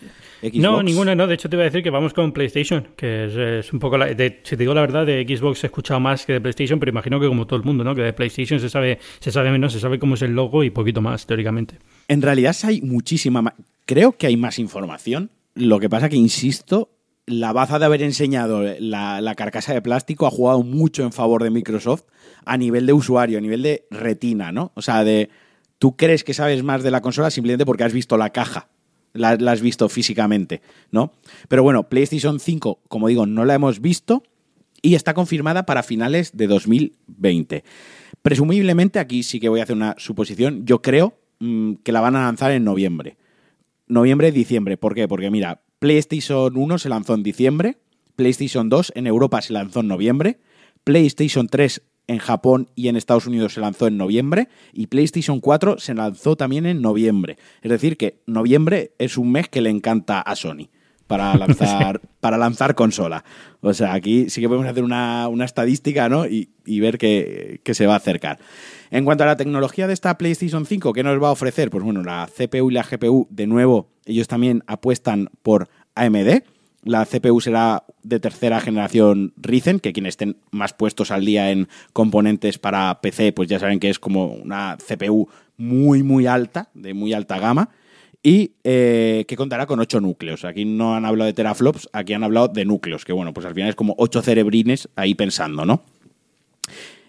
[0.41, 0.57] Xbox.
[0.57, 1.27] No, ninguna, no.
[1.27, 3.99] De hecho, te voy a decir que vamos con PlayStation, que es, un poco.
[3.99, 6.79] La, de, si te digo la verdad, de Xbox he escuchado más que de PlayStation,
[6.79, 7.95] pero imagino que como todo el mundo, ¿no?
[7.95, 10.71] Que de PlayStation se sabe, se sabe menos, se sabe cómo es el logo y
[10.71, 11.77] poquito más, teóricamente.
[12.09, 13.55] En realidad, hay muchísima más.
[13.87, 15.31] Creo que hay más información.
[15.55, 16.91] Lo que pasa que, insisto,
[17.27, 21.43] la baza de haber enseñado la, la, carcasa de plástico ha jugado mucho en favor
[21.43, 22.03] de Microsoft
[22.45, 24.73] a nivel de usuario, a nivel de retina, ¿no?
[24.75, 25.29] O sea, de
[25.81, 28.69] tú crees que sabes más de la consola simplemente porque has visto la caja,
[29.15, 30.61] la, has visto físicamente,
[30.93, 31.13] ¿no?
[31.49, 34.23] Pero bueno, PlayStation 5, como digo, no la hemos visto
[34.83, 37.65] y está confirmada para finales de 2020.
[38.23, 42.15] Presumiblemente, aquí sí que voy a hacer una suposición, yo creo mm, que la van
[42.15, 43.17] a lanzar en noviembre.
[43.89, 44.77] Noviembre, diciembre.
[44.77, 45.09] ¿Por qué?
[45.09, 47.79] Porque mira, PlayStation 1 se lanzó en diciembre,
[48.17, 50.41] PlayStation 2 en Europa se lanzó en noviembre,
[50.85, 55.79] PlayStation 3 en Japón y en Estados Unidos se lanzó en noviembre y PlayStation 4
[55.79, 57.39] se lanzó también en noviembre.
[57.63, 60.69] Es decir, que noviembre es un mes que le encanta a Sony
[61.07, 63.25] para lanzar, para lanzar consola.
[63.61, 66.27] O sea, aquí sí que podemos hacer una, estadística ¿no?
[66.27, 66.49] y,
[66.81, 68.41] ver que, que, se va a acercar.
[68.91, 71.71] En cuanto a la tecnología de esta PlayStation 5, ¿qué nos va a ofrecer?
[71.71, 76.43] Pues bueno, la CPU y la GPU, de nuevo, ellos también apuestan por AMD.
[76.83, 81.69] La CPU será de tercera generación Ryzen, que quienes estén más puestos al día en
[81.93, 86.95] componentes para PC, pues ya saben que es como una CPU muy, muy alta, de
[86.95, 87.69] muy alta gama,
[88.23, 90.45] y eh, que contará con 8 núcleos.
[90.45, 93.55] Aquí no han hablado de teraflops, aquí han hablado de núcleos, que bueno, pues al
[93.55, 95.83] final es como 8 cerebrines ahí pensando, ¿no?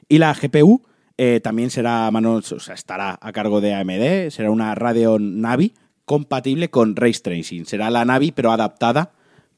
[0.09, 0.81] Y la GPU
[1.17, 5.73] eh, también será manos, o sea, estará a cargo de AMD, será una Radeon Navi
[6.03, 7.65] compatible con Ray Tracing.
[7.65, 9.11] Será la Navi, pero adaptada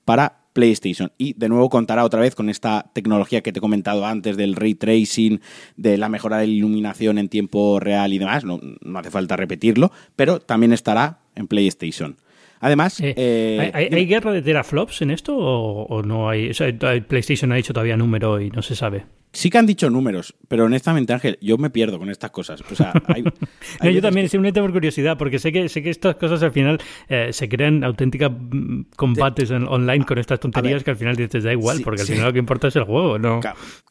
[0.06, 1.12] para PlayStation.
[1.18, 4.56] Y de nuevo contará otra vez con esta tecnología que te he comentado antes del
[4.56, 5.42] ray tracing,
[5.76, 8.46] de la mejora de la iluminación en tiempo real y demás.
[8.46, 8.60] No,
[8.96, 12.18] hace falta repetirlo, pero también estará en PlayStation.
[12.64, 12.98] Además...
[13.02, 16.50] Eh, eh, ¿hay, guerra de teraflops en esto o, no hay?
[16.50, 16.74] O sea,
[17.06, 19.06] PlayStation ha dicho todavía número y no se sabe.
[19.34, 22.64] Sí que han dicho números, pero honestamente, Ángel, yo me pierdo con estas cosas.
[22.72, 22.94] O sea,
[23.92, 27.34] yo también, simplemente por curiosidad, porque sé que, sé que estas cosas al final eh,
[27.34, 31.82] se crean auténticas mm, combates online con estas tonterías que al final dices, da igual,
[31.84, 33.42] porque al final lo que importa es el juego, ¿no?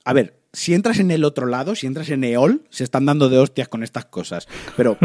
[0.04, 3.28] A ver, si entras en el otro lado, si entras en EOL, se están dando
[3.28, 4.48] de hostias con estas cosas.
[4.76, 4.98] Pero,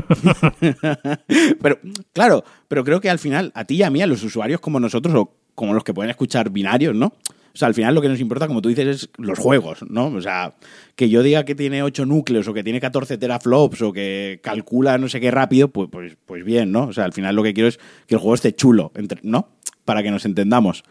[1.62, 1.80] pero
[2.14, 4.80] claro, pero creo que al final, a ti y a mí, a los usuarios como
[4.80, 7.14] nosotros, o como los que pueden escuchar binarios, ¿no?
[7.58, 10.08] O sea, al final lo que nos importa, como tú dices, es los juegos, ¿no?
[10.08, 10.54] O sea,
[10.96, 15.00] que yo diga que tiene 8 núcleos o que tiene 14 teraflops o que calcula
[15.00, 16.84] no sé qué rápido, pues, pues, pues bien, ¿no?
[16.84, 18.92] O sea, al final lo que quiero es que el juego esté chulo,
[19.24, 19.50] ¿no?
[19.86, 20.84] Para que nos entendamos.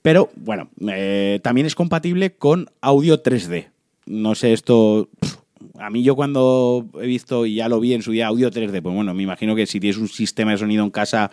[0.00, 3.68] Pero, bueno, eh, también es compatible con audio 3D.
[4.08, 5.08] No sé, esto
[5.78, 8.82] a mí yo cuando he visto y ya lo vi en su día audio 3D,
[8.82, 11.30] pues bueno, me imagino que si tienes un sistema de sonido en casa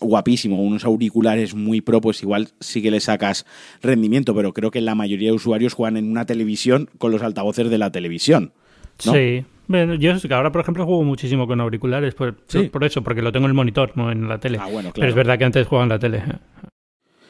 [0.00, 3.46] guapísimo, unos auriculares muy pro, pues igual sí que le sacas
[3.82, 7.70] rendimiento, pero creo que la mayoría de usuarios juegan en una televisión con los altavoces
[7.70, 8.52] de la televisión.
[8.98, 9.44] Sí.
[9.66, 12.36] Bueno, yo ahora, por ejemplo, juego muchísimo con auriculares, por,
[12.70, 14.58] por eso, porque lo tengo en el monitor, no en la tele.
[14.60, 16.22] Ah, bueno, Pero es verdad que antes jugaba en la tele.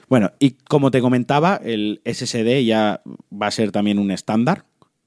[0.08, 4.64] Bueno, y como te comentaba, el SSD ya va a ser también un estándar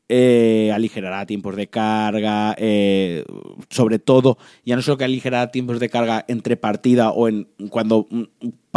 [0.09, 3.23] eh, aligerará tiempos de carga, eh,
[3.69, 8.07] sobre todo, ya no solo que aligerará tiempos de carga entre partida o en cuando
[8.09, 8.23] mm,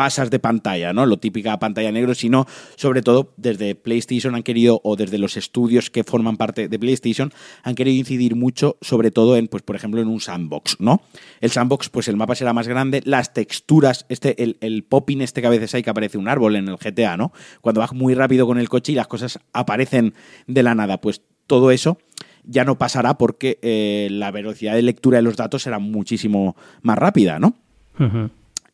[0.01, 1.05] pasas de pantalla, ¿no?
[1.05, 5.91] Lo típica pantalla negro, sino sobre todo desde PlayStation han querido, o desde los estudios
[5.91, 7.35] que forman parte de PlayStation,
[7.65, 11.03] han querido incidir mucho, sobre todo en, pues, por ejemplo, en un sandbox, ¿no?
[11.43, 15.43] El sandbox, pues el mapa será más grande, las texturas, este, el, el popping este
[15.43, 17.35] que a veces hay que aparece un árbol en el GTA, ¿no?
[17.61, 20.15] Cuando vas muy rápido con el coche y las cosas aparecen
[20.47, 21.99] de la nada, pues todo eso
[22.45, 26.97] ya no pasará porque eh, la velocidad de lectura de los datos será muchísimo más
[26.97, 27.55] rápida, ¿no?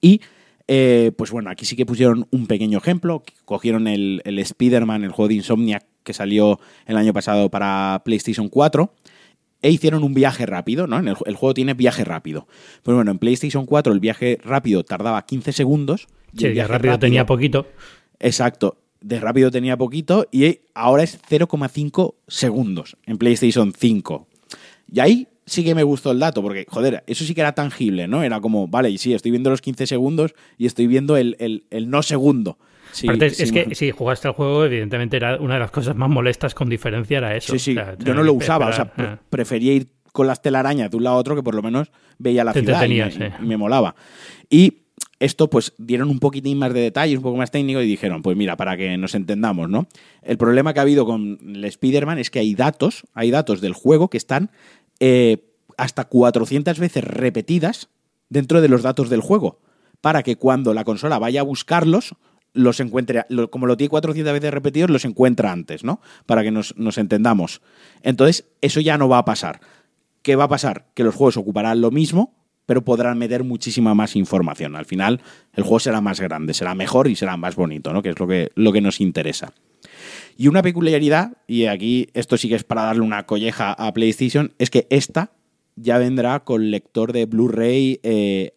[0.01, 0.21] Y
[0.69, 3.23] eh, pues bueno, aquí sí que pusieron un pequeño ejemplo.
[3.45, 8.49] Cogieron el, el Spider-Man, el juego de Insomnia que salió el año pasado para PlayStation
[8.49, 8.91] 4
[9.61, 10.99] e hicieron un viaje rápido, ¿no?
[10.99, 12.47] el, juego tiene viaje rápido.
[12.83, 16.07] Pues bueno, en PlayStation 4 el viaje rápido tardaba 15 segundos.
[16.33, 17.67] Y el viaje rápido, tenía poquito.
[18.21, 18.79] Exacto.
[19.01, 24.27] De rápido tenía poquito y ahora es 0,5 segundos en PlayStation 5.
[24.93, 28.09] Y ahí sí que me gustó el dato, porque, joder, eso sí que era tangible,
[28.09, 28.23] ¿no?
[28.23, 32.03] Era como, vale, y sí, estoy viendo los 15 segundos y estoy viendo el, no
[32.03, 32.59] segundo.
[32.93, 36.55] Sí, es que si jugaste el juego, evidentemente era una de las cosas más molestas
[36.55, 37.53] con diferencia era eso.
[37.53, 39.19] Sí, sí, yo no lo usaba, o sea, ah.
[39.29, 42.43] prefería ir con las telarañas de un lado a otro que por lo menos veía
[42.43, 43.95] la ciudad y me, molaba.
[44.49, 44.79] Y
[45.21, 48.35] esto pues dieron un poquitín más de detalles, un poco más técnico y dijeron, pues
[48.35, 49.89] mira, para que nos entendamos, ¿no?
[50.23, 53.75] El problema que ha habido con el Spider-Man es que hay datos, hay datos del
[53.75, 54.51] juego que están
[55.01, 55.45] eh,
[55.77, 57.89] hasta 400 veces repetidas
[58.29, 59.61] dentro de los datos del juego,
[60.01, 62.15] para que cuando la consola vaya a buscarlos,
[62.53, 66.01] los encuentre, como lo tiene 400 veces repetidos, los encuentra antes, ¿no?
[66.25, 67.61] Para que nos, nos entendamos.
[68.03, 69.61] Entonces, eso ya no va a pasar.
[70.23, 70.87] ¿Qué va a pasar?
[70.95, 74.75] Que los juegos ocuparán lo mismo, pero podrán meter muchísima más información.
[74.75, 75.21] Al final,
[75.53, 78.03] el juego será más grande, será mejor y será más bonito, ¿no?
[78.03, 79.53] Que es lo que, lo que nos interesa.
[80.37, 84.53] Y una peculiaridad, y aquí esto sí que es para darle una colleja a PlayStation,
[84.59, 85.33] es que esta
[85.77, 88.01] ya vendrá con lector de Blu-ray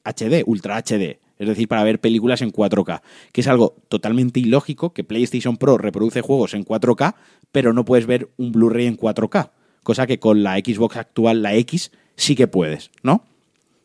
[0.04, 1.20] HD, eh, Ultra HD.
[1.38, 5.78] Es decir, para ver películas en 4K, que es algo totalmente ilógico que PlayStation Pro
[5.78, 7.16] reproduce juegos en 4K,
[7.54, 9.52] pero no puedes ver un Blu-ray en 4K,
[9.84, 13.24] cosa que con la Xbox actual, la X, sí que puedes, ¿no?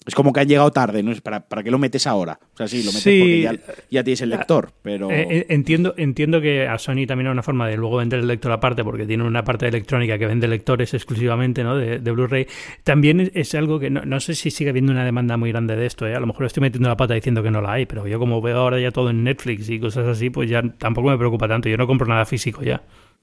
[0.06, 1.14] Es como que han llegado tarde, ¿no?
[1.22, 2.38] ¿Para, ¿Para qué lo metes ahora?
[2.52, 5.10] O sea, sí, lo metes porque ya, tienes el lector, pero...
[5.10, 8.26] Eh, eh, entiendo, entiendo que a Sony también hay una forma de luego vender el
[8.26, 11.76] lector aparte, porque tiene una parte de electrónica que vende lectores exclusivamente, ¿no?
[11.76, 12.46] De, Blu-ray.
[12.84, 16.06] También es, algo que no, sé si sigue habiendo una demanda muy grande de esto,
[16.06, 16.14] ¿eh?
[16.14, 18.42] A lo mejor estoy metiendo la pata diciendo que no la hay, pero yo como
[18.42, 21.68] veo ahora ya todo en Netflix y cosas así, pues ya tampoco me preocupa tanto.
[21.70, 22.82] Yo no compro nada físico ya.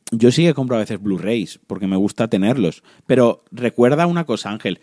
[0.10, 2.84] Yo sí que compro a veces Blu-rays, porque me gusta tenerlos.
[3.06, 4.82] Pero recuerda una cosa, Ángel.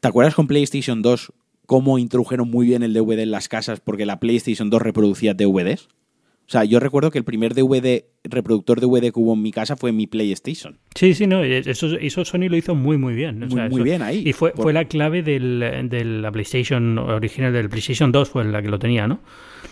[0.00, 1.32] ¿Te acuerdas con PlayStation 2
[1.70, 5.86] cómo introdujeron muy bien el DVD en las casas porque la PlayStation 2 reproducía DVDs.
[5.86, 9.76] O sea, yo recuerdo que el primer DVD, reproductor DVD que hubo en mi casa
[9.76, 10.80] fue mi PlayStation.
[10.96, 13.46] Sí, sí, no, eso, eso Sony lo hizo muy, muy bien.
[13.70, 14.24] muy, bien ahí.
[14.26, 18.62] Y fue, fue la clave del, de la PlayStation original, del PlayStation 2 fue la
[18.62, 19.20] que lo tenía, ¿no?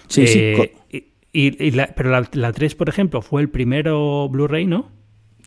[0.06, 0.38] Sí, sí.
[0.38, 4.92] Eh, y, pero la, la 3, por ejemplo, fue el primero Blu-ray, ¿no?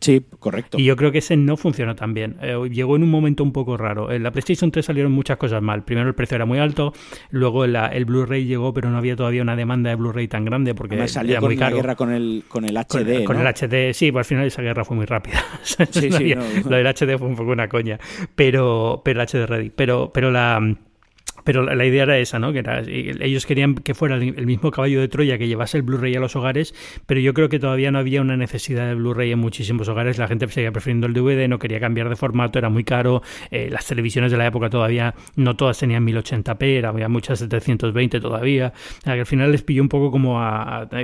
[0.02, 0.78] Sí, correcto.
[0.78, 2.36] Y yo creo que ese no funcionó tan bien.
[2.42, 4.10] Eh, llegó en un momento un poco raro.
[4.10, 5.84] En la PlayStation 3 salieron muchas cosas mal.
[5.84, 6.92] Primero el precio era muy alto,
[7.30, 11.06] luego el Blu-ray llegó, pero no había todavía una demanda de Blu-ray tan grande porque
[11.06, 11.76] salió era con muy caro.
[11.76, 13.24] guerra con el, con el HD.
[13.24, 15.44] Con, el HD, sí, pues al final esa guerra fue muy rápida.
[15.62, 18.00] sí, sí, Lo del HD fue un poco una coña.
[18.34, 19.70] Pero, pero el HD ready.
[19.70, 20.60] Pero, pero la
[21.44, 22.52] Pero la, idea era esa, ¿no?
[22.52, 26.14] Que era, ellos querían que fuera el, mismo caballo de Troya que llevase el Blu-ray
[26.16, 26.74] a los hogares,
[27.06, 30.18] pero yo creo que todavía no había una necesidad de Blu-ray en muchísimos hogares.
[30.18, 33.22] La gente seguía prefiriendo el DVD, no quería cambiar de formato, era muy caro.
[33.50, 38.72] Eh, las televisiones de la época todavía no todas tenían 1080p, había muchas 720 todavía.
[39.04, 40.40] Al final les pilló un poco como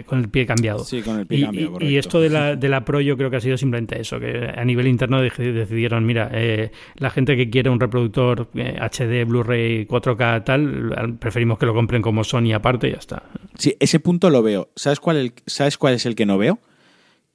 [0.07, 0.81] con el pie cambiado.
[0.81, 3.31] Sí, con el pie y, cambiado, y, esto de la, de la Pro yo creo
[3.31, 7.51] que ha sido simplemente eso, que a nivel interno decidieron, mira, eh, la gente que
[7.51, 12.89] quiere un reproductor HD, eh, Blu-ray 4K tal, preferimos que lo compren como Sony aparte
[12.89, 13.23] y ya está.
[13.57, 14.69] Sí, ese punto lo veo.
[14.77, 16.59] ¿Sabes cuál, ¿Sabes cuál es el que no veo?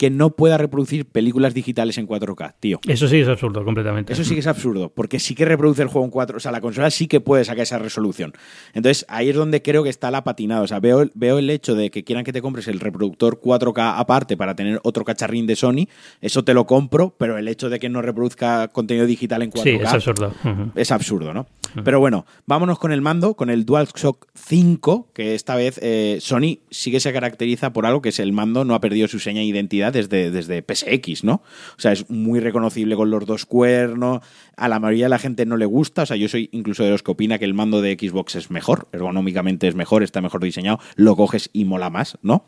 [0.03, 2.81] Que no pueda reproducir películas digitales en 4K, tío.
[2.89, 4.11] Eso sí es absurdo, completamente.
[4.11, 6.51] Eso sí que es absurdo, porque sí que reproduce el juego en 4, o sea,
[6.51, 8.33] la consola sí que puede sacar esa resolución.
[8.73, 10.61] Entonces, ahí es donde creo que está la patinada.
[10.61, 13.93] O sea, veo, veo el hecho de que quieran que te compres el reproductor 4K
[13.95, 15.87] aparte para tener otro cacharrín de Sony,
[16.19, 19.63] eso te lo compro, pero el hecho de que no reproduzca contenido digital en 4K
[19.63, 20.33] sí, es absurdo.
[20.75, 21.47] Es absurdo, ¿no?
[21.85, 26.59] Pero bueno, vámonos con el mando, con el DualShock 5, que esta vez eh, Sony
[26.69, 29.39] sí que se caracteriza por algo que es el mando no ha perdido su seña
[29.39, 31.35] de identidad desde, desde PSX, ¿no?
[31.77, 34.19] O sea, es muy reconocible con los dos cuernos,
[34.57, 36.89] a la mayoría de la gente no le gusta, o sea, yo soy incluso de
[36.89, 40.43] los que opina que el mando de Xbox es mejor, ergonómicamente es mejor, está mejor
[40.43, 42.45] diseñado, lo coges y mola más, ¿no?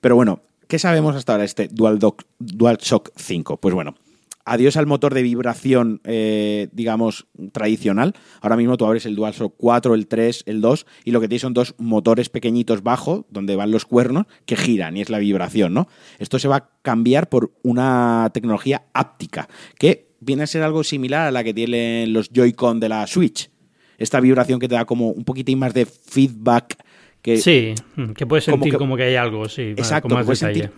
[0.00, 3.58] Pero bueno, ¿qué sabemos hasta ahora este DualShock 5?
[3.58, 3.94] Pues bueno,
[4.44, 8.14] adiós al motor de vibración, eh, digamos, tradicional.
[8.40, 11.42] Ahora mismo tú abres el DualShock 4, el 3, el 2 y lo que tienes
[11.42, 15.74] son dos motores pequeñitos bajo, donde van los cuernos, que giran y es la vibración,
[15.74, 15.88] ¿no?
[16.18, 21.28] Esto se va a cambiar por una tecnología áptica, que viene a ser algo similar
[21.28, 23.50] a la que tienen los Joy-Con de la Switch.
[23.98, 26.76] Esta vibración que te da como un poquitín más de feedback.
[27.20, 27.74] Que, sí,
[28.16, 30.70] que puedes sentir como que, hay algo, sí, exacto, más detalle.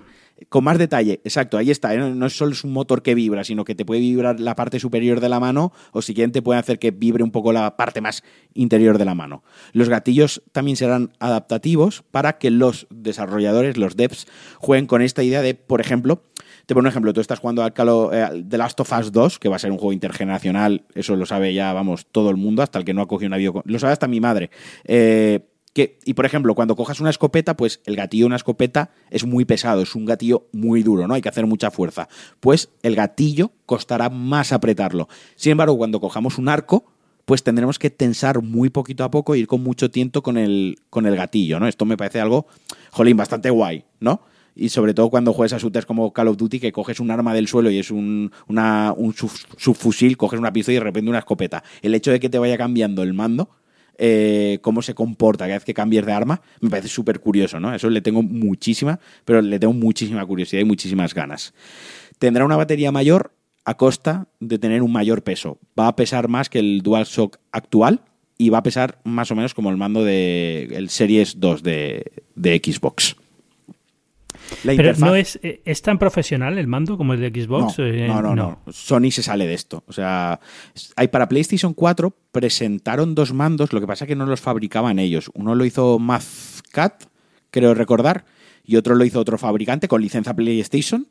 [0.49, 1.95] Con más detalle, exacto, ahí está.
[1.95, 1.99] ¿eh?
[1.99, 5.21] No es solo un motor que vibra, sino que te puede vibrar la parte superior
[5.21, 8.01] de la mano o si quieren te puede hacer que vibre un poco la parte
[8.01, 8.23] más
[8.55, 9.43] interior de la mano.
[9.73, 14.27] Los gatillos también serán adaptativos para que los desarrolladores, los devs,
[14.59, 16.23] jueguen con esta idea de, por ejemplo,
[16.67, 19.39] te pongo un ejemplo, tú estás jugando al Calo, eh, The Last of Us 2,
[19.39, 22.63] que va a ser un juego intergeneracional, eso lo sabe ya, vamos, todo el mundo,
[22.63, 23.63] hasta el que no ha cogido una video...
[23.65, 24.51] Lo sabe hasta mi madre.
[24.85, 25.41] Eh,
[25.75, 29.45] y por ejemplo, cuando cojas una escopeta, pues el gatillo de una escopeta es muy
[29.45, 31.15] pesado, es un gatillo muy duro, ¿no?
[31.15, 32.09] Hay que hacer mucha fuerza.
[32.41, 35.09] Pues el gatillo costará más apretarlo.
[35.35, 36.85] Sin embargo, cuando cojamos un arco,
[37.25, 40.79] pues tendremos que tensar muy poquito a poco e ir con mucho tiento con el,
[40.91, 41.67] con el gatillo, ¿no?
[41.67, 42.47] Esto me parece algo,
[42.91, 44.21] jolín, bastante guay, ¿no?
[44.55, 47.33] Y sobre todo cuando juegas a shooters como Call of Duty, que coges un arma
[47.33, 49.15] del suelo y es un, un
[49.57, 51.65] subfusil, coges una pistola y de repente una escopeta.
[51.81, 53.49] El hecho de que te vaya cambiando el mando
[54.05, 57.73] eh, cómo se comporta cada vez que cambies de arma, me parece súper curioso, ¿no?
[57.73, 61.55] Eso le tengo muchísima, pero le tengo muchísima curiosidad y muchísimas ganas.
[62.19, 63.31] Tendrá una batería mayor
[63.65, 65.61] a costa de tener un mayor peso.
[65.79, 68.01] Va a pesar más que el DualShock actual
[68.39, 72.03] y va a pesar más o menos como el mando del el Series 2 de
[72.35, 73.15] Xbox.
[74.65, 77.79] Pero no es, eh, es tan profesional el mando como el de Xbox.
[77.79, 79.85] Eh, no, no, no, Sony se sale de esto.
[79.87, 80.41] O sea,
[80.97, 84.99] hay para PlayStation 4 presentaron dos mandos, lo que pasa es que no los fabricaban
[84.99, 85.31] ellos.
[85.35, 87.05] Uno lo hizo Mathcat,
[87.51, 88.25] creo recordar,
[88.65, 91.07] y otro lo hizo otro fabricante con licencia PlayStation.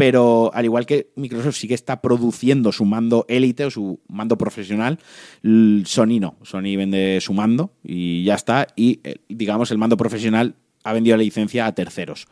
[0.00, 4.38] Pero al igual que Microsoft sí que está produciendo su mando élite o su mando
[4.38, 4.98] profesional,
[5.42, 6.38] Sony no.
[6.40, 8.66] Sony vende su mando y ya está.
[8.76, 12.26] Y eh, digamos, el mando profesional ha vendido la licencia a terceros.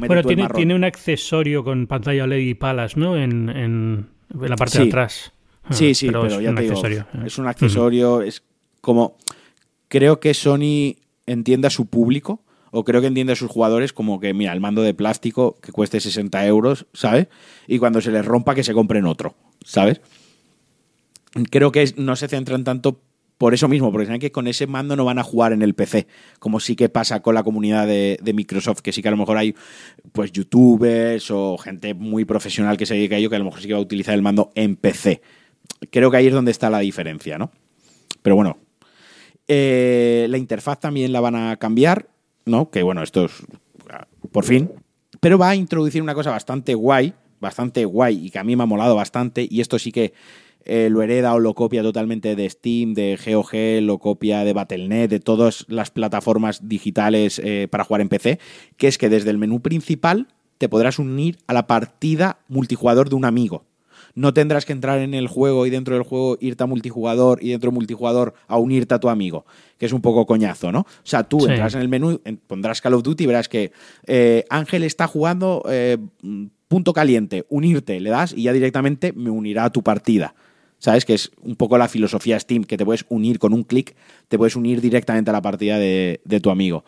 [0.00, 3.16] bueno, tiene, tiene, un accesorio con pantalla LED y palas, ¿no?
[3.16, 5.32] En, en, la parte de atrás.
[5.70, 6.82] Sí, sí, pero, ya te digo,
[7.24, 8.42] es un accesorio, es
[8.80, 9.16] como...
[9.88, 10.96] Creo que Sony
[11.26, 14.60] entiende a su público, o creo que entiende a sus jugadores como que, mira, el
[14.60, 17.28] mando de plástico que cueste 60 euros, ¿sabes?
[17.66, 19.34] Y cuando se les rompa que se compren otro,
[19.64, 20.00] ¿sabes?
[21.50, 23.00] Creo que no se centran tanto
[23.38, 25.74] por eso mismo, porque saben que con ese mando no van a jugar en el
[25.74, 26.08] PC,
[26.40, 29.38] como sí que pasa con la comunidad de, Microsoft, que sí que a lo mejor
[29.38, 29.54] hay
[30.12, 33.60] pues youtubers o gente muy profesional que se dedica a ello, que a lo mejor
[33.60, 35.22] sí que va a utilizar el mando en PC.
[35.90, 37.52] Creo que ahí es donde está la diferencia, ¿no?
[38.22, 38.58] Pero bueno,
[39.46, 42.08] eh, la interfaz también la van a cambiar,
[42.44, 42.70] ¿no?
[42.70, 43.32] Que bueno, esto es
[44.32, 44.70] por fin.
[45.20, 48.64] Pero va a introducir una cosa bastante guay, bastante guay y que a mí me
[48.64, 50.12] ha molado bastante, y esto sí que
[50.64, 55.08] eh, lo hereda o lo copia totalmente de Steam, de GOG, lo copia de Battle.net,
[55.08, 58.38] de todas las plataformas digitales eh, para jugar en PC,
[58.76, 60.28] que es que desde el menú principal
[60.58, 63.64] te podrás unir a la partida multijugador de un amigo.
[64.14, 67.50] No tendrás que entrar en el juego y dentro del juego irte a multijugador y
[67.50, 69.46] dentro multijugador a unirte a tu amigo,
[69.78, 70.80] que es un poco coñazo, ¿no?
[70.80, 73.70] O sea, tú entras en el menú, pondrás Call of Duty y verás que
[74.06, 75.62] eh, Ángel está jugando
[76.68, 80.34] punto caliente, unirte, le das y ya directamente me unirá a tu partida.
[80.78, 81.04] ¿Sabes?
[81.04, 83.96] Que es un poco la filosofía Steam, que te puedes unir con un clic,
[84.28, 86.84] te puedes unir directamente a la partida de, tu amigo.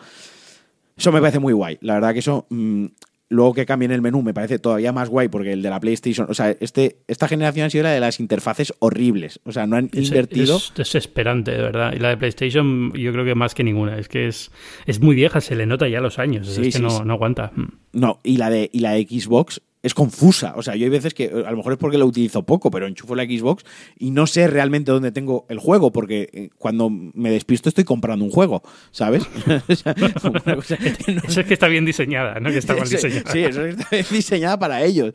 [0.97, 1.79] Eso me parece muy guay.
[1.81, 2.87] La verdad que eso mm,
[3.33, 6.27] Luego que cambien el menú me parece todavía más guay porque el de la PlayStation,
[6.29, 9.39] o sea, este, esta generación ha sido la de las interfaces horribles.
[9.45, 10.57] O sea, no han invertido.
[10.57, 11.93] Es desesperante, de verdad.
[11.95, 13.99] Y la de PlayStation, yo creo que más que ninguna.
[13.99, 14.51] Es que es,
[14.85, 16.49] es muy vieja, se le nota ya los años.
[16.59, 17.53] es que no, no, aguanta.
[17.55, 17.67] Mm.
[17.93, 20.55] No, y la de, y la de Xbox es confusa.
[20.57, 22.87] O sea, yo hay veces que a lo mejor es porque lo utilizo poco, pero
[22.87, 23.65] enchufo la Xbox
[23.99, 28.25] y no sé realmente dónde tengo el juego, porque eh, cuando me despisto estoy comprando
[28.25, 29.23] un juego, ¿sabes?
[29.69, 32.51] Eso es que está bien diseñada, ¿no?
[32.51, 33.31] Que está mal diseñada.
[33.31, 35.13] Sí, eso está bien diseñada para ellos.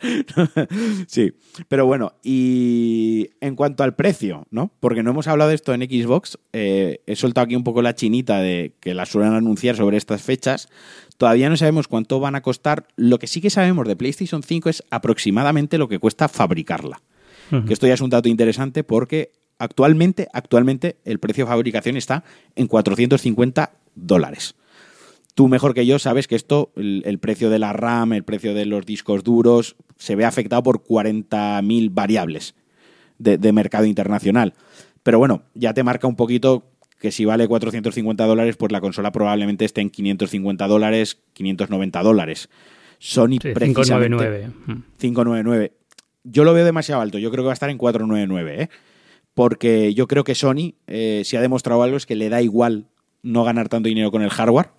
[1.08, 1.34] sí,
[1.68, 4.72] pero bueno, y en cuanto al precio, ¿no?
[4.80, 7.96] Porque no hemos hablado de esto en Xbox, eh, he soltado aquí un poco la
[7.96, 10.70] chinita de que la suelen anunciar sobre estas fechas.
[11.18, 12.88] Todavía no sabemos cuánto van a costar.
[12.96, 17.02] Lo que sí que sabemos de PlayStation 5 es aproximadamente lo que cuesta fabricarla.
[17.68, 22.24] Que esto ya es un dato interesante porque actualmente, actualmente el precio de fabricación está
[22.56, 24.56] en 450 dólares.
[25.36, 28.66] Tú mejor que yo sabes que esto, el, precio de la RAM, el precio de
[28.66, 32.56] los discos duros, se ve afectado por 40.000 variables
[33.20, 34.54] de, de mercado internacional.
[35.04, 36.64] Pero bueno, ya te marca un poquito
[37.06, 42.50] que si vale 450 dólares, pues la consola probablemente esté en 550 dólares, 590 dólares.
[42.98, 44.50] Sony sí, 599.
[44.98, 45.72] 599.
[46.24, 48.70] Yo lo veo demasiado alto, yo creo que va a estar en 499, ¿eh?
[49.36, 52.88] porque yo creo que Sony, eh, si ha demostrado algo, es que le da igual
[53.22, 54.70] no ganar tanto dinero con el hardware,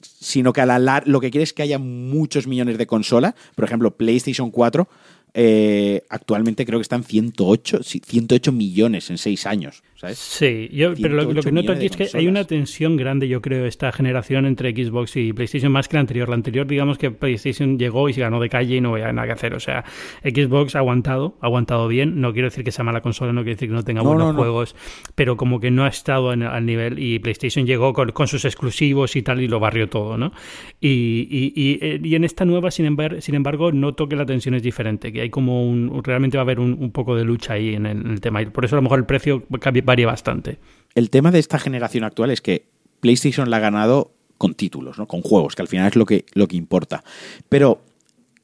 [0.00, 3.34] sino que a la lo que quiere es que haya muchos millones de consolas.
[3.54, 4.88] Por ejemplo, PlayStation 4
[5.34, 9.82] eh, actualmente creo que están 108, 108 millones en seis años.
[10.12, 13.66] Sí, yo, pero lo, que noto aquí es que hay una tensión grande, yo creo,
[13.66, 16.28] esta generación entre Xbox y PlayStation más que la anterior.
[16.28, 19.26] La anterior, digamos que PlayStation llegó y se ganó de calle y no había nada
[19.26, 19.54] que hacer.
[19.54, 19.84] O sea,
[20.22, 22.20] Xbox ha aguantado, ha aguantado bien.
[22.20, 24.76] No quiero decir que sea mala consola, no quiero decir que no tenga buenos juegos,
[25.16, 29.22] pero como que no ha estado al nivel y PlayStation llegó con, sus exclusivos y
[29.22, 30.32] tal y lo barrió todo, ¿no?
[30.80, 34.62] Y, y, y, en esta nueva, sin embargo, sin embargo, noto que la tensión es
[34.62, 37.86] diferente, que hay como un, realmente va a haber un, poco de lucha ahí en
[37.86, 38.42] el, en el tema.
[38.42, 40.58] Y por eso a lo mejor el precio cambia varía bastante.
[40.94, 42.68] El tema de esta generación actual es que
[43.00, 45.08] PlayStation la ha ganado con títulos, ¿no?
[45.08, 47.02] con juegos, que al final es lo que, lo que importa.
[47.48, 47.82] Pero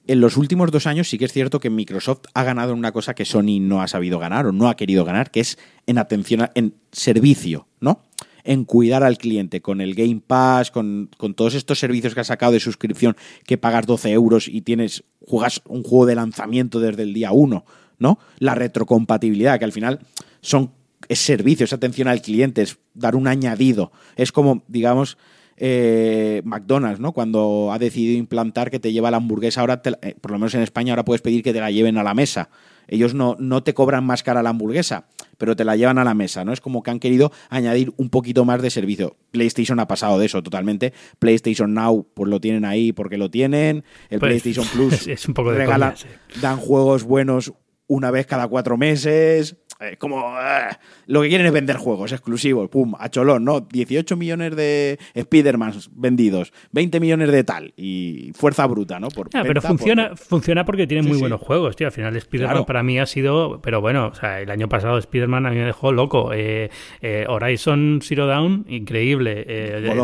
[0.07, 2.93] en los últimos dos años sí que es cierto que Microsoft ha ganado en una
[2.93, 5.99] cosa que Sony no ha sabido ganar o no ha querido ganar, que es en
[5.99, 8.01] atención, en servicio, ¿no?
[8.43, 12.25] En cuidar al cliente, con el Game Pass, con, con, todos estos servicios que ha
[12.25, 13.17] sacado de suscripción,
[13.47, 17.65] que pagas 12 euros y tienes, juegas un juego de lanzamiento desde el día 1,
[17.99, 18.19] ¿no?
[18.39, 20.01] La retrocompatibilidad, que al final
[20.43, 20.73] son
[21.09, 23.93] es servicio, es atención al cliente, es dar un añadido.
[24.17, 25.19] Es como, digamos,
[25.57, 27.13] eh, McDonald's, ¿no?
[27.13, 30.63] Cuando ha decidido implantar que te lleva la hamburguesa, ahora, eh, por lo menos en
[30.63, 32.49] España, ahora puedes pedir que te la lleven a la mesa.
[32.89, 35.07] Ellos no, no te cobran más cara la hamburguesa,
[35.39, 36.53] pero te la llevan a la mesa, ¿no?
[36.53, 39.17] Es como que han querido añadir un poquito más de servicio.
[39.31, 40.93] PlayStation ha pasado de eso totalmente.
[41.19, 43.85] PlayStation Now, pues lo tienen ahí porque lo tienen.
[44.11, 45.95] El pues, PlayStation Plus es, un poco de regala,
[46.41, 47.53] dan juegos buenos
[47.87, 49.57] una vez cada cuatro meses.
[49.81, 53.61] Eh, como ah, lo que quieren es vender juegos exclusivos, pum, a cholón, ¿no?
[53.61, 59.09] 18 millones de Spider-Man vendidos, 20 millones de tal, y fuerza bruta, ¿no?
[59.09, 61.89] Por pero funciona, funciona porque tienen muy buenos juegos, tío.
[61.89, 65.47] Al final Spider-Man para mí ha sido, pero bueno, o sea, el año pasado Spider-Man
[65.47, 66.33] a mí me dejó loco.
[66.33, 66.70] Eh,
[67.01, 69.45] eh, Horizon Zero Dawn, increíble.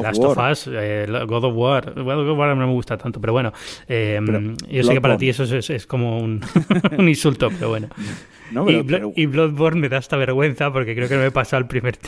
[0.03, 1.95] Last of Us, God of War.
[1.95, 3.53] God of War no me gusta tanto, pero bueno,
[3.89, 6.41] yo sé que para ti eso es, como un,
[6.99, 7.89] un insulto, pero bueno
[9.17, 11.99] y, Bloodborne me da esta vergüenza porque creo que no me he pasado el primer,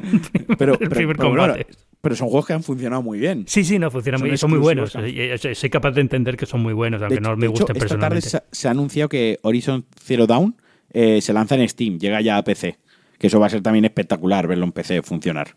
[0.58, 1.66] pero, primer combate.
[2.00, 3.44] pero son juegos que han funcionado muy bien.
[3.46, 4.38] Sí, sí, no, funcionan muy bien.
[4.38, 4.92] Son muy buenos.
[4.92, 8.26] Soy capaz de entender que son muy buenos, aunque no me gusten personalmente.
[8.26, 10.56] Esta tarde se, ha anunciado que Horizon Zero Dawn
[10.92, 12.78] eh, se lanza en Steam, llega ya a PC.
[13.18, 15.56] Que eso va a ser también espectacular verlo en PC funcionar.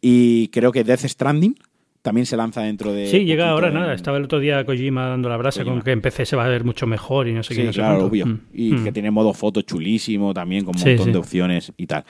[0.00, 1.54] Y creo que Death Stranding
[2.02, 3.06] también se lanza dentro de.
[3.06, 3.94] Sí, llega ahora, nada.
[3.94, 6.48] Estaba el otro día Kojima dando la brasa con que en PC se va a
[6.48, 7.64] ver mucho mejor y no sé qué.
[7.64, 8.26] No claro, obvio.
[8.26, 8.40] Mm.
[8.52, 8.94] Y que mm.
[8.94, 12.04] tiene modo foto chulísimo también, con un montón de opciones y tal.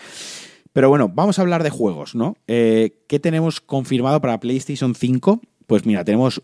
[0.72, 2.36] Pero bueno, vamos a hablar de juegos, ¿no?
[2.46, 5.42] Eh, ¿Qué tenemos confirmado para PlayStation 5?
[5.66, 6.42] Pues mira, tenemos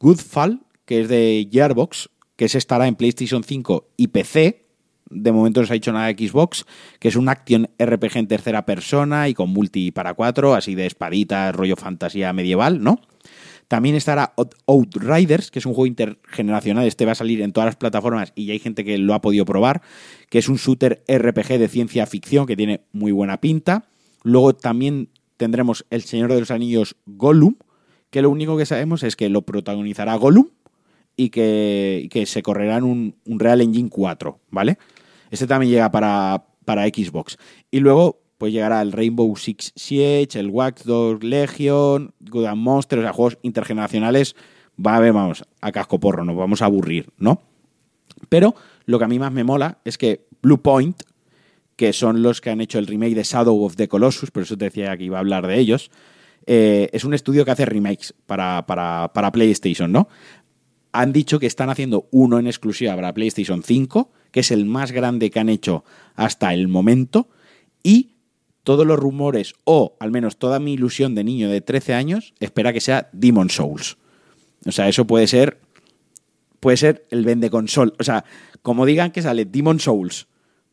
[0.00, 4.67] Goodfall, que es de Gearbox, que se estará en PlayStation 5 y PC
[5.10, 6.66] de momento no se ha dicho nada de Xbox,
[6.98, 10.86] que es un action RPG en tercera persona y con multi para cuatro, así de
[10.86, 13.00] espaditas, rollo fantasía medieval, ¿no?
[13.68, 14.32] También estará
[14.66, 16.86] Outriders, que es un juego intergeneracional.
[16.86, 19.20] Este va a salir en todas las plataformas y ya hay gente que lo ha
[19.20, 19.82] podido probar,
[20.30, 23.84] que es un shooter RPG de ciencia ficción que tiene muy buena pinta.
[24.22, 27.56] Luego también tendremos El Señor de los Anillos Gollum,
[28.10, 30.48] que lo único que sabemos es que lo protagonizará Gollum
[31.14, 34.78] y que, se correrá en un, un Real Engine 4, ¿vale?
[35.30, 37.38] Este también llega para para Xbox.
[37.70, 43.00] Y luego pues llegará el Rainbow Six Siege, el Watch Dogs Legion, Good and Monsters,
[43.00, 44.36] o sea, juegos intergeneracionales,
[44.78, 47.40] va a ver, vamos, a casco porro, nos vamos a aburrir, ¿no?
[48.28, 48.54] Pero
[48.84, 51.02] lo que a mí más me mola es que Blue Point,
[51.74, 54.58] que son los que han hecho el remake de Shadow of the Colossus, por eso
[54.58, 55.90] te decía que iba a hablar de ellos,
[56.44, 60.08] eh, es un estudio que hace remakes para, para, para PlayStation, ¿no?
[60.92, 65.30] Han dicho que están haciendo uno en exclusiva para PlayStation 5, es el más grande
[65.30, 65.84] que han hecho
[66.14, 67.28] hasta el momento,
[67.82, 68.12] y
[68.68, 72.72] todos los rumores, o al menos toda mi ilusión de niño de 13 años, espera
[72.72, 73.96] que sea Demon Souls.
[74.66, 75.58] O sea, eso puede ser.
[76.60, 77.92] Puede ser el vende console.
[77.98, 78.24] O sea,
[78.62, 80.26] como digan que sale Demon Souls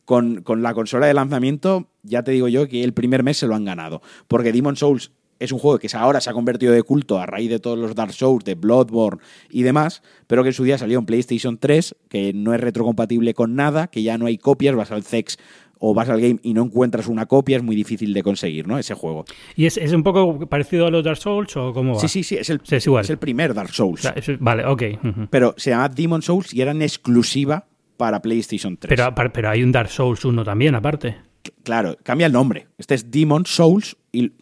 [0.04, 3.46] con, con la consola de lanzamiento, ya te digo yo que el primer mes se
[3.46, 4.02] lo han ganado.
[4.28, 7.50] Porque Demon Souls es un juego que ahora se ha convertido de culto a raíz
[7.50, 9.20] de todos los Dark Souls, de Bloodborne
[9.50, 13.34] y demás, pero que en su día salió en PlayStation 3, que no es retrocompatible
[13.34, 15.38] con nada, que ya no hay copias, vas al CEX
[15.78, 18.78] o vas al game y no encuentras una copia, es muy difícil de conseguir, ¿no?
[18.78, 19.24] Ese juego.
[19.56, 22.00] ¿Y es, un poco parecido a los Dark Souls o cómo va?
[22.00, 24.10] Sí, sí, sí, es el, es el primer Dark Souls.
[24.40, 24.82] vale, ok.
[25.30, 27.66] Pero se llama Demon Souls y era en exclusiva
[27.96, 28.88] para PlayStation 3.
[28.88, 31.16] Pero, pero hay un Dark Souls 1 también, aparte.
[31.62, 32.68] Claro, cambia el nombre.
[32.78, 34.32] Este es Demon Souls y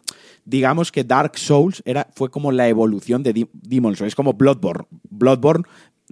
[0.45, 4.09] digamos que Dark Souls era, fue como la evolución de Demon Souls.
[4.09, 4.85] Es como Bloodborne.
[5.09, 5.63] Bloodborne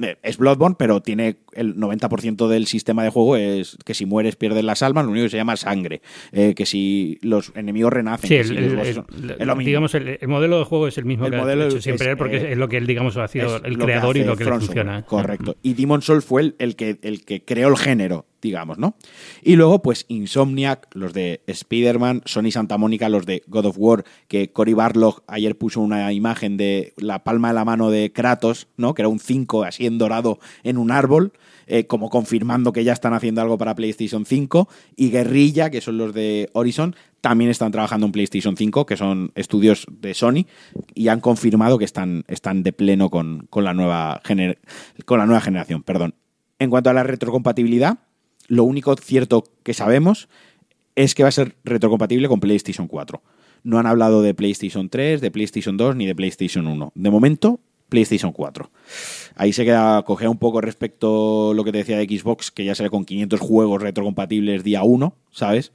[0.01, 4.35] eh, es Bloodborne, pero tiene el 90% del sistema de juego es que si mueres
[4.35, 8.27] pierdes las almas, lo único que se llama sangre, eh, que si los enemigos renacen.
[8.27, 12.17] Sí, el, digamos, el, modelo de juego es el mismo que modelo ha hecho siempre
[12.17, 14.51] porque eh, es lo que él digamos ha sido el creador y lo que le
[14.51, 15.03] funciona.
[15.03, 15.57] Correcto.
[15.61, 18.95] Y Demon Soul fue el, que, el que creó el género digamos, ¿no?
[19.41, 24.03] Y luego, pues Insomniac, los de Spider-Man, Sony Santa Mónica, los de God of War,
[24.27, 28.67] que Cory Barlog ayer puso una imagen de la palma de la mano de Kratos,
[28.77, 28.93] ¿no?
[28.93, 31.33] Que era un 5 así en dorado en un árbol.
[31.65, 34.67] Eh, como confirmando que ya están haciendo algo para PlayStation 5,
[34.97, 39.31] y Guerrilla, que son los de Horizon, también están trabajando en PlayStation 5, que son
[39.35, 40.45] estudios de Sony,
[40.93, 44.21] y han confirmado que están, están de pleno con, con la nueva
[45.05, 45.83] con la nueva generación.
[45.83, 46.15] Perdón.
[46.59, 47.97] En cuanto a la retrocompatibilidad,
[48.47, 50.29] lo único cierto que sabemos
[50.95, 53.21] es que va a ser retrocompatible con PlayStation 4.
[53.63, 56.91] No han hablado de PlayStation 3, de PlayStation 2 ni de PlayStation 1.
[56.95, 58.69] De momento, PlayStation 4.
[59.35, 62.65] Ahí se queda cogea un poco respecto a lo que te decía de Xbox, que
[62.65, 65.71] ya sale con 500 juegos retrocompatibles día 1, ¿sabes?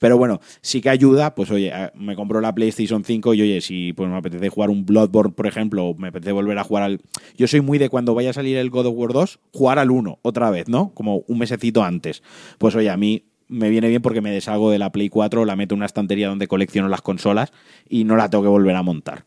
[0.00, 3.92] Pero bueno, sí que ayuda, pues oye, me compro la PlayStation 5 y oye, si
[3.92, 7.00] pues me apetece jugar un Bloodborne, por ejemplo, o me apetece volver a jugar al...
[7.36, 9.90] Yo soy muy de cuando vaya a salir el God of War 2, jugar al
[9.90, 10.92] 1 otra vez, ¿no?
[10.94, 12.22] Como un mesecito antes.
[12.56, 15.54] Pues oye, a mí me viene bien porque me deshago de la Play 4, la
[15.54, 17.52] meto en una estantería donde colecciono las consolas
[17.86, 19.24] y no la tengo que volver a montar.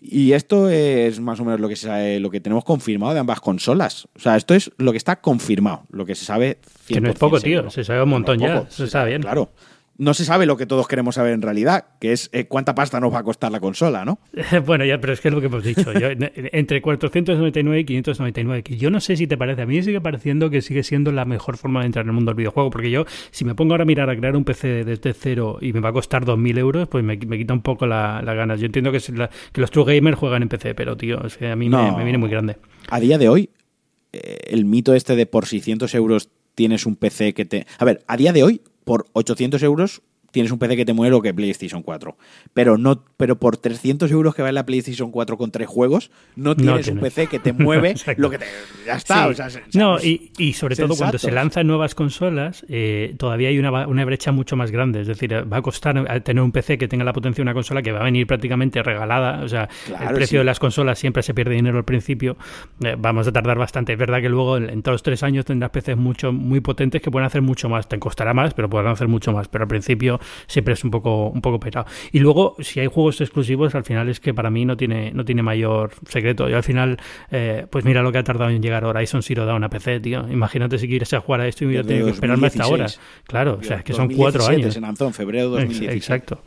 [0.00, 3.40] Y esto es más o menos lo que, se lo que tenemos confirmado de ambas
[3.40, 4.08] consolas.
[4.16, 6.58] O sea, esto es lo que está confirmado, lo que se sabe.
[6.86, 7.68] Que no es poco, tío.
[7.70, 8.68] Se sabe un montón ya.
[8.70, 9.22] se sabe bien.
[9.22, 9.50] Claro
[9.98, 13.00] no se sabe lo que todos queremos saber en realidad, que es eh, cuánta pasta
[13.00, 14.20] nos va a costar la consola, ¿no?
[14.64, 15.90] bueno, ya, pero es que es lo que hemos dicho.
[15.92, 18.62] entre 499 y 599.
[18.62, 19.62] Que yo no sé si te parece.
[19.62, 22.14] A mí me sigue pareciendo que sigue siendo la mejor forma de entrar en el
[22.14, 22.70] mundo del videojuego.
[22.70, 25.72] Porque yo, si me pongo ahora a mirar a crear un PC desde cero y
[25.72, 28.60] me va a costar 2.000 euros, pues me, quita un poco las ganas.
[28.60, 29.00] Yo entiendo que,
[29.54, 32.56] los true gamers juegan en PC, pero tío, a mí me, viene muy grande.
[32.88, 33.50] A día de hoy,
[34.12, 37.66] eh, el mito este de por 600 euros tienes un PC que te...
[37.78, 40.00] A ver, a día de hoy, por 800 euros
[40.30, 42.16] tienes un PC que te mueve lo que PlayStation 4.
[42.52, 46.56] Pero no, pero por 300 euros que vale la PlayStation 4 con tres juegos, no
[46.56, 48.46] tienes, un PC que te mueve lo que te.
[48.86, 49.28] Ya está.
[49.74, 54.32] no, y, sobre todo cuando se lanzan nuevas consolas, eh, todavía hay una, una, brecha
[54.32, 55.00] mucho más grande.
[55.02, 57.82] Es decir, va a costar tener un PC que tenga la potencia de una consola
[57.82, 59.42] que va a venir prácticamente regalada.
[59.42, 59.68] O sea,
[60.00, 62.36] el precio de las consolas siempre se pierde dinero al principio.
[62.82, 63.92] Eh, vamos a tardar bastante.
[63.92, 67.10] Es verdad que luego en, todos los tres años tendrás PCs mucho, muy potentes que
[67.10, 67.88] pueden hacer mucho más.
[67.88, 69.48] Te costará más, pero podrán hacer mucho más.
[69.48, 71.86] Pero al principio siempre es un poco, un poco petado.
[72.12, 75.24] Y luego, si hay juegos exclusivos, al final es que para mí no tiene, no
[75.24, 76.48] tiene mayor secreto.
[76.48, 76.98] Yo al final,
[77.30, 80.26] eh, pues mira lo que ha tardado en llegar Horizon Zero Dawn a PC, tío.
[80.30, 82.86] Imagínate si quieres jugar a esto y tengo que esperarme hasta ahora.
[83.26, 84.74] Claro, o sea, es que son cuatro años.
[84.74, 85.96] Se lanzó en febrero de 2017.
[85.96, 86.42] Exacto.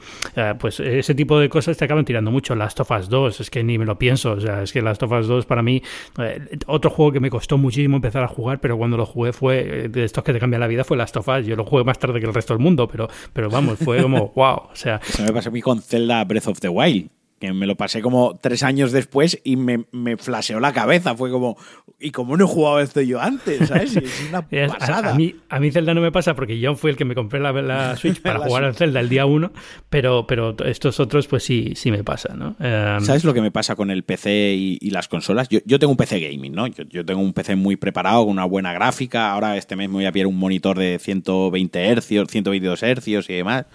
[0.60, 2.56] pues ese tipo de cosas te acaban tirando mucho.
[2.56, 4.34] Last of Us 2, es que ni me lo pienso.
[4.34, 5.82] O sea, es que Last of Us 2 para mí,
[6.20, 9.86] eh, otro juego que me costó muchísimo empezar a jugar, pero cuando lo jugué fue,
[9.86, 11.46] eh, de estos que te cambian la vida, fue Last of Us.
[11.46, 14.32] Yo lo jugué más tarde que el resto del mundo, pero, pero vamos, fue como,
[14.36, 14.64] wow.
[14.72, 17.10] O sea, Eso me pasó a mí con Zelda Breath of the Wild.
[17.42, 21.16] Que me lo pasé como tres años después y me, me flasheó la cabeza.
[21.16, 21.58] Fue como,
[22.00, 23.68] ¿y cómo no he jugado esto yo antes?
[23.68, 23.98] ¿Sabes?
[23.98, 25.12] Es una pasada.
[25.12, 27.40] A, mí, a mí Zelda no me pasa porque yo fui el que me compré
[27.40, 29.52] la, Switch para jugar al Zelda el día uno,
[29.90, 32.56] pero, pero estos otros pues sí, sí me pasa, ¿no?
[32.60, 35.50] Em, ¿Sabes lo que me pasa con el PC y, las consolas?
[35.50, 36.68] Yo, yo, tengo un PC gaming, ¿no?
[36.68, 39.32] Yo, yo, tengo un PC muy preparado, con una buena gráfica.
[39.32, 43.34] Ahora este mes me voy a pillar un monitor de 120 Hz, 122 Hz y
[43.34, 43.66] demás.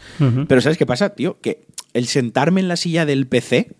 [0.47, 1.41] Pero ¿sabes qué pasa, tío?
[1.41, 3.75] Que el sentarme en la silla del PC,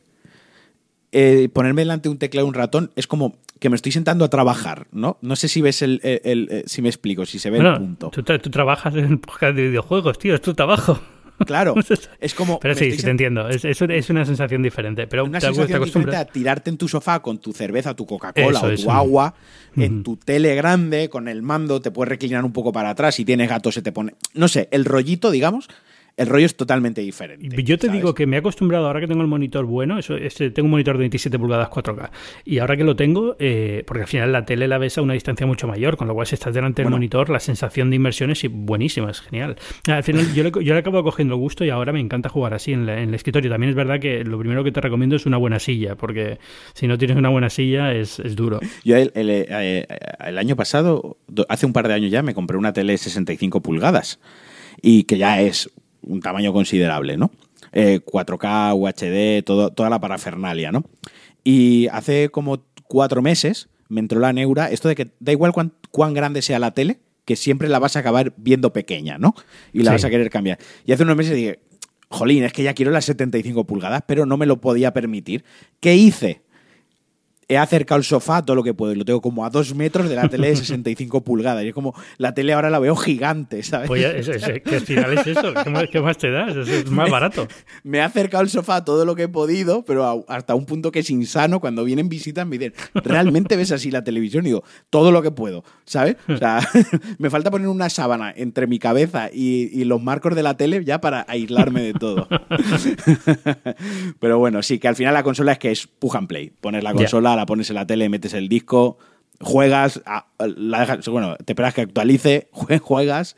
[1.13, 4.25] eh, ponerme delante de un teclado y un ratón, es como que me estoy sentando
[4.25, 5.19] a trabajar, ¿no?
[5.21, 8.11] No sé si ves el, eh, si me explico, si se ve el punto.
[8.11, 10.99] Tú, trabajas en podcast de videojuegos, tío, es tu trabajo.
[11.45, 11.75] Claro,
[12.21, 12.59] es como.
[12.59, 13.47] Pero sí, sí, te entiendo.
[13.51, 15.07] Es, es, una sensación diferente.
[15.07, 18.75] Pero una sensación diferente a tirarte en tu sofá con tu cerveza, tu Coca-Cola o
[18.75, 19.35] tu agua,
[19.77, 23.17] en tu tele grande, con el mando, te puedes reclinar un poco para atrás.
[23.17, 24.15] Si tienes gato, se te pone.
[24.33, 25.69] No sé, el rollito, digamos,
[26.17, 27.63] el rollo es totalmente diferente.
[27.63, 30.51] Yo te digo que me he acostumbrado, ahora que tengo el monitor bueno, eso, este,
[30.51, 32.11] tengo un monitor de 27 pulgadas 4K,
[32.45, 35.13] y ahora que lo tengo, eh, porque al final la tele la ves a una
[35.13, 38.31] distancia mucho mayor, con lo cual si estás delante del monitor, la sensación de inmersión
[38.31, 39.57] es buenísima, es genial.
[39.87, 42.73] Al final yo le, yo le acabo cogiendo gusto y ahora me encanta jugar así
[42.73, 43.51] en, el escritorio.
[43.51, 46.39] También es verdad que lo primero que te recomiendo es una buena silla, porque
[46.73, 48.61] si no tienes una buena silla es, duro.
[48.85, 49.87] Yo el, eh,
[50.25, 54.19] el año pasado, hace un par de años ya, me compré una tele 65 pulgadas
[54.83, 55.71] y que ya es
[56.07, 57.31] un tamaño considerable, ¿no?
[57.73, 60.85] 4K, eh, UHD, todo, toda la parafernalia, ¿no?
[61.45, 65.73] Y hace como cuatro meses me entró la neura, esto de que da igual cuán,
[65.91, 69.35] cuán grande sea la tele, que siempre la vas a acabar viendo pequeña, ¿no?
[69.73, 70.59] Y la vas a querer cambiar.
[70.85, 71.61] Y hace unos meses dije,
[72.09, 75.45] jolín, es que ya quiero las 75 pulgadas, pero no me lo podía permitir.
[75.81, 76.43] ¿Qué hice?
[77.49, 80.09] He acercado el sofá todo lo que puedo y lo tengo como a dos metros
[80.09, 81.65] de la tele de 65 pulgadas.
[81.65, 83.89] Y es como, la tele ahora la veo gigante, ¿sabes?
[83.89, 84.29] Pues
[84.65, 85.55] ¿qué final es eso?
[85.91, 86.57] ¿Qué más, te das?
[86.57, 87.47] Es más barato.
[87.85, 91.01] Me he acercado el sofá todo lo que he podido, pero hasta un punto que
[91.01, 91.61] es insano.
[91.61, 94.45] Cuando vienen visitas me dicen, ¿realmente ves así la televisión?
[94.45, 96.17] Y digo, todo lo que puedo, ¿sabes?
[96.29, 96.61] O sea,
[97.19, 101.01] me falta poner una sábana entre mi cabeza y, los marcos de la tele ya
[101.01, 102.27] para aislarme de todo.
[104.19, 106.51] pero bueno, sí, que al final la consola es que es push and play.
[106.51, 108.99] Pones la consola la pones en la tele, metes el disco,
[109.41, 110.03] juegas,
[110.39, 112.49] la dejas, bueno, te esperas que actualice,
[112.81, 113.37] juegas,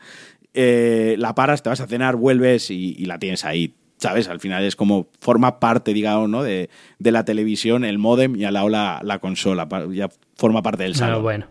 [0.53, 3.75] eh, la paras, te vas a cenar, vuelves y, la tienes ahí.
[3.97, 4.29] ¿Sabes?
[4.29, 6.41] Al final es como forma parte, digamos, ¿no?
[6.41, 6.69] De,
[6.99, 9.67] la televisión, el modem y al lado la, la consola.
[9.91, 11.21] Ya forma parte del salón.
[11.21, 11.47] bueno.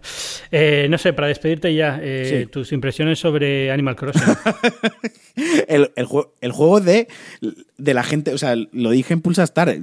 [0.51, 4.35] Eh, no sé, para despedirte ya, eh, tus impresiones sobre Animal Crossing.
[5.69, 6.07] el, el,
[6.41, 7.09] el, juego de,
[7.77, 9.79] de la gente, o sea, lo dije en Pulsa Star,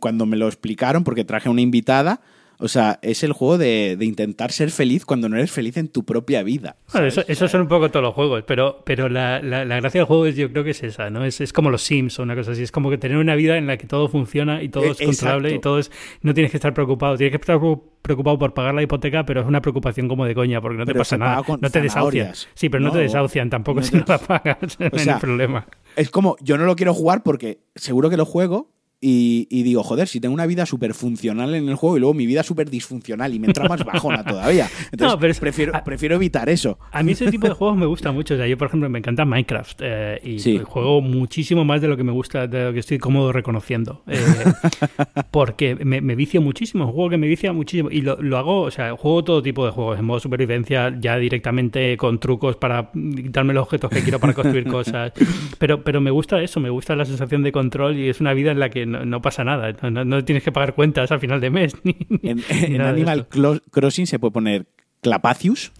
[0.00, 2.20] cuando me lo explicaron, porque traje una invitada,
[2.58, 6.04] o sea, es el juego de, intentar ser feliz cuando no eres feliz en tu
[6.04, 6.76] propia vida.
[6.94, 10.36] eso, son un poco todos los juegos, pero, pero la, la, gracia del juego es,
[10.36, 11.24] yo creo que es esa, ¿no?
[11.24, 12.62] Es, es, como los Sims o una cosa así.
[12.62, 14.98] Es como que tener una vida en la que todo funciona y todo e, es
[14.98, 15.90] controlable y todo es.
[16.22, 17.16] No tienes que estar preocupado.
[17.16, 17.60] Tienes que estar
[18.00, 20.94] preocupado por pagar la hipoteca, pero es una preocupación como de coña, porque no te
[20.94, 21.42] pasa nada.
[21.60, 22.32] No te desahucian.
[22.54, 24.58] Sí, pero no, te desahucian tampoco si no la pagas.
[24.78, 25.66] no hay problema.
[25.94, 28.75] Es como, yo no lo quiero jugar porque seguro que lo juego,
[29.08, 32.26] y, digo, joder, si tengo una vida súper funcional en el juego y luego mi
[32.26, 34.68] vida súper disfuncional y me entra más bajona todavía.
[34.90, 36.78] Entonces, prefiero, prefiero evitar eso.
[36.90, 38.34] A mí ese tipo de juegos me gusta mucho.
[38.34, 41.96] O sea, yo, por ejemplo, me encanta Minecraft eh, y juego muchísimo más de lo
[41.96, 44.02] que me gusta, de lo que estoy cómodo reconociendo.
[44.08, 44.18] Eh,
[45.30, 47.90] porque me, me, vicio muchísimo, es un juego que me vicia muchísimo.
[47.92, 51.16] Y lo, lo, hago, o sea, juego todo tipo de juegos, en modo supervivencia, ya
[51.16, 55.12] directamente con trucos para quitarme los objetos que quiero para construir cosas.
[55.58, 58.50] Pero, pero me gusta eso, me gusta la sensación de control y es una vida
[58.50, 59.72] en la que no, pasa nada.
[59.90, 61.76] No, tienes que pagar cuentas al final de mes.
[62.22, 63.28] en, Animal
[63.70, 64.66] Crossing se puede poner
[65.02, 65.72] Clapacius.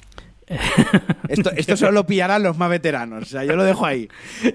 [1.28, 3.22] esto, esto solo lo pillarán los más veteranos.
[3.24, 4.08] O sea, yo lo dejo ahí.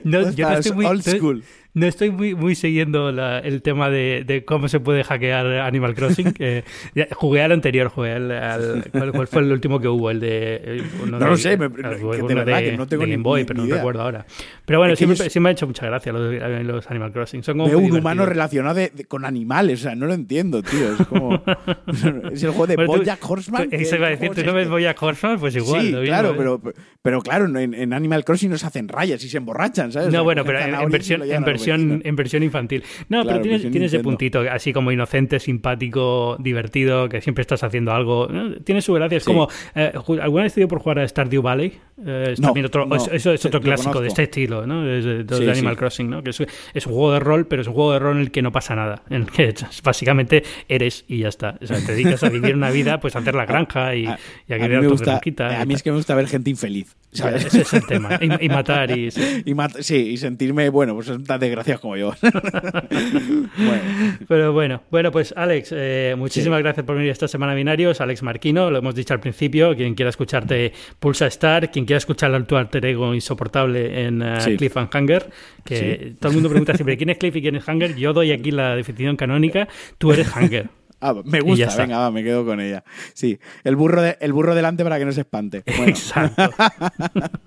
[0.04, 1.44] No, yo no estoy muy, old school
[1.74, 6.34] no estoy muy, muy siguiendo el tema de, cómo se puede hackear Animal Crossing.
[7.12, 10.12] jugué al anterior, jugué al, ¿cuál, fue el último que hubo?
[10.12, 10.84] El de...
[11.08, 14.26] no lo sé, me, de, no tengo Game Boy, pero no recuerdo ahora.
[14.66, 15.06] Pero bueno, sí,
[15.40, 17.44] me ha hecho mucha gracia los, Animal Crossing.
[17.44, 20.94] Son como un humano relacionado con animales, o sea, no lo entiendo, tío.
[20.94, 21.42] Es como...
[22.32, 23.70] es el juego de Bojack Horseman.
[23.72, 25.40] Eso iba a decir, ¿tú no ves Bojack Horseman?
[25.40, 25.82] Pues igual.
[25.82, 26.62] Sí, claro, pero,
[27.02, 30.12] pero claro, en, Animal Crossing no se hacen rayas y se emborrachan, ¿sabes?
[30.12, 31.22] No, bueno, pero en versión
[31.68, 32.84] en versión infantil.
[33.10, 38.28] No, pero tiene, ese puntito, así como inocente, simpático, divertido, que siempre estás haciendo algo.
[38.64, 39.18] Tiene su gracia.
[39.18, 39.48] Es como.
[39.76, 39.92] Eh,
[40.22, 41.74] ¿Alguna vez te dio por jugar a Stardew Valley?
[42.06, 44.84] Eh, es también otro, eso es otro clásico de este estilo, ¿no?
[44.84, 46.24] De, Animal Crossing, ¿no?
[46.24, 48.42] Que es, un juego de rol, pero es un juego de rol en el que
[48.42, 49.04] no pasa nada.
[49.10, 49.54] En el que
[49.84, 51.58] básicamente eres y ya está.
[51.62, 54.18] O sea, te dedicas a vivir una vida, pues a hacer la granja y, a,
[54.48, 56.96] y a, a mí es que me gusta ver gente infeliz.
[57.12, 58.20] Ese es el tema.
[58.22, 59.12] Y, matar y.
[59.12, 59.44] Sí.
[59.52, 62.14] Y, sí, y sentirme, bueno, pues de desgraciados como yo.
[64.28, 68.02] Pero bueno, bueno, pues Alex, eh, muchísimas gracias por venir esta semana a Binarios.
[68.02, 72.32] Alex Marquino, lo hemos dicho al principio, quien quiera escucharte Pulsa Star, quien quiera escuchar
[72.46, 75.30] tu alter ego insoportable en uh, Cliff and Hunger,
[75.64, 77.96] que todo el mundo pregunta siempre quién es Cliff y quién es Hunger.
[77.96, 80.81] Yo doy aquí la definición canónica, tú eres Hunger.
[81.02, 82.84] Ah, me gusta, venga, va, me quedo con ella.
[83.14, 85.64] Sí, el burro, de, el burro delante para que no se espante.
[85.66, 86.52] Exacto.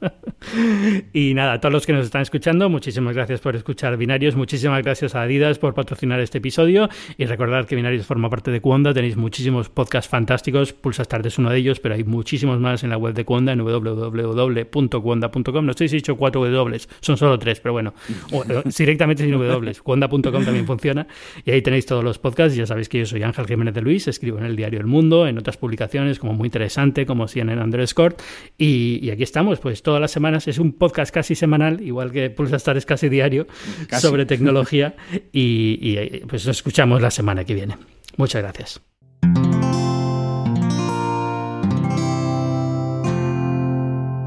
[1.12, 4.82] y nada, a todos los que nos están escuchando, muchísimas gracias por escuchar Binarios, muchísimas
[4.82, 8.92] gracias a Adidas por patrocinar este episodio y recordad que Binarios forma parte de Cuonda,
[8.92, 12.90] tenéis muchísimos podcasts fantásticos, Pulsa Start es uno de ellos, pero hay muchísimos más en
[12.90, 15.64] la web de Cuonda, en www.cuonda.com.
[15.64, 17.94] No estoy dicho cuatro W, son solo tres, pero bueno,
[18.32, 21.06] eh, directamente sin W, cuonda.com también funciona
[21.44, 24.08] y ahí tenéis todos los podcasts, ya sabéis que yo soy Ángel Jiménez de Luis,
[24.08, 28.16] escribo en el diario El Mundo, en otras publicaciones como Muy Interesante, como CNN Underscore,
[28.58, 32.30] y, y aquí estamos, pues todas las semanas es un podcast casi semanal, igual que
[32.30, 33.46] Pulsa Star es casi diario,
[33.90, 34.96] sobre tecnología,
[35.32, 37.76] y, y pues nos escuchamos la semana que viene.
[38.16, 38.80] Muchas gracias.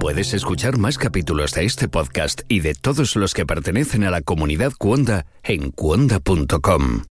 [0.08, 4.22] Puedes escuchar más capítulos de este podcast y de todos los que pertenecen a la
[4.22, 7.04] comunidad Cuonda en cuonda.com.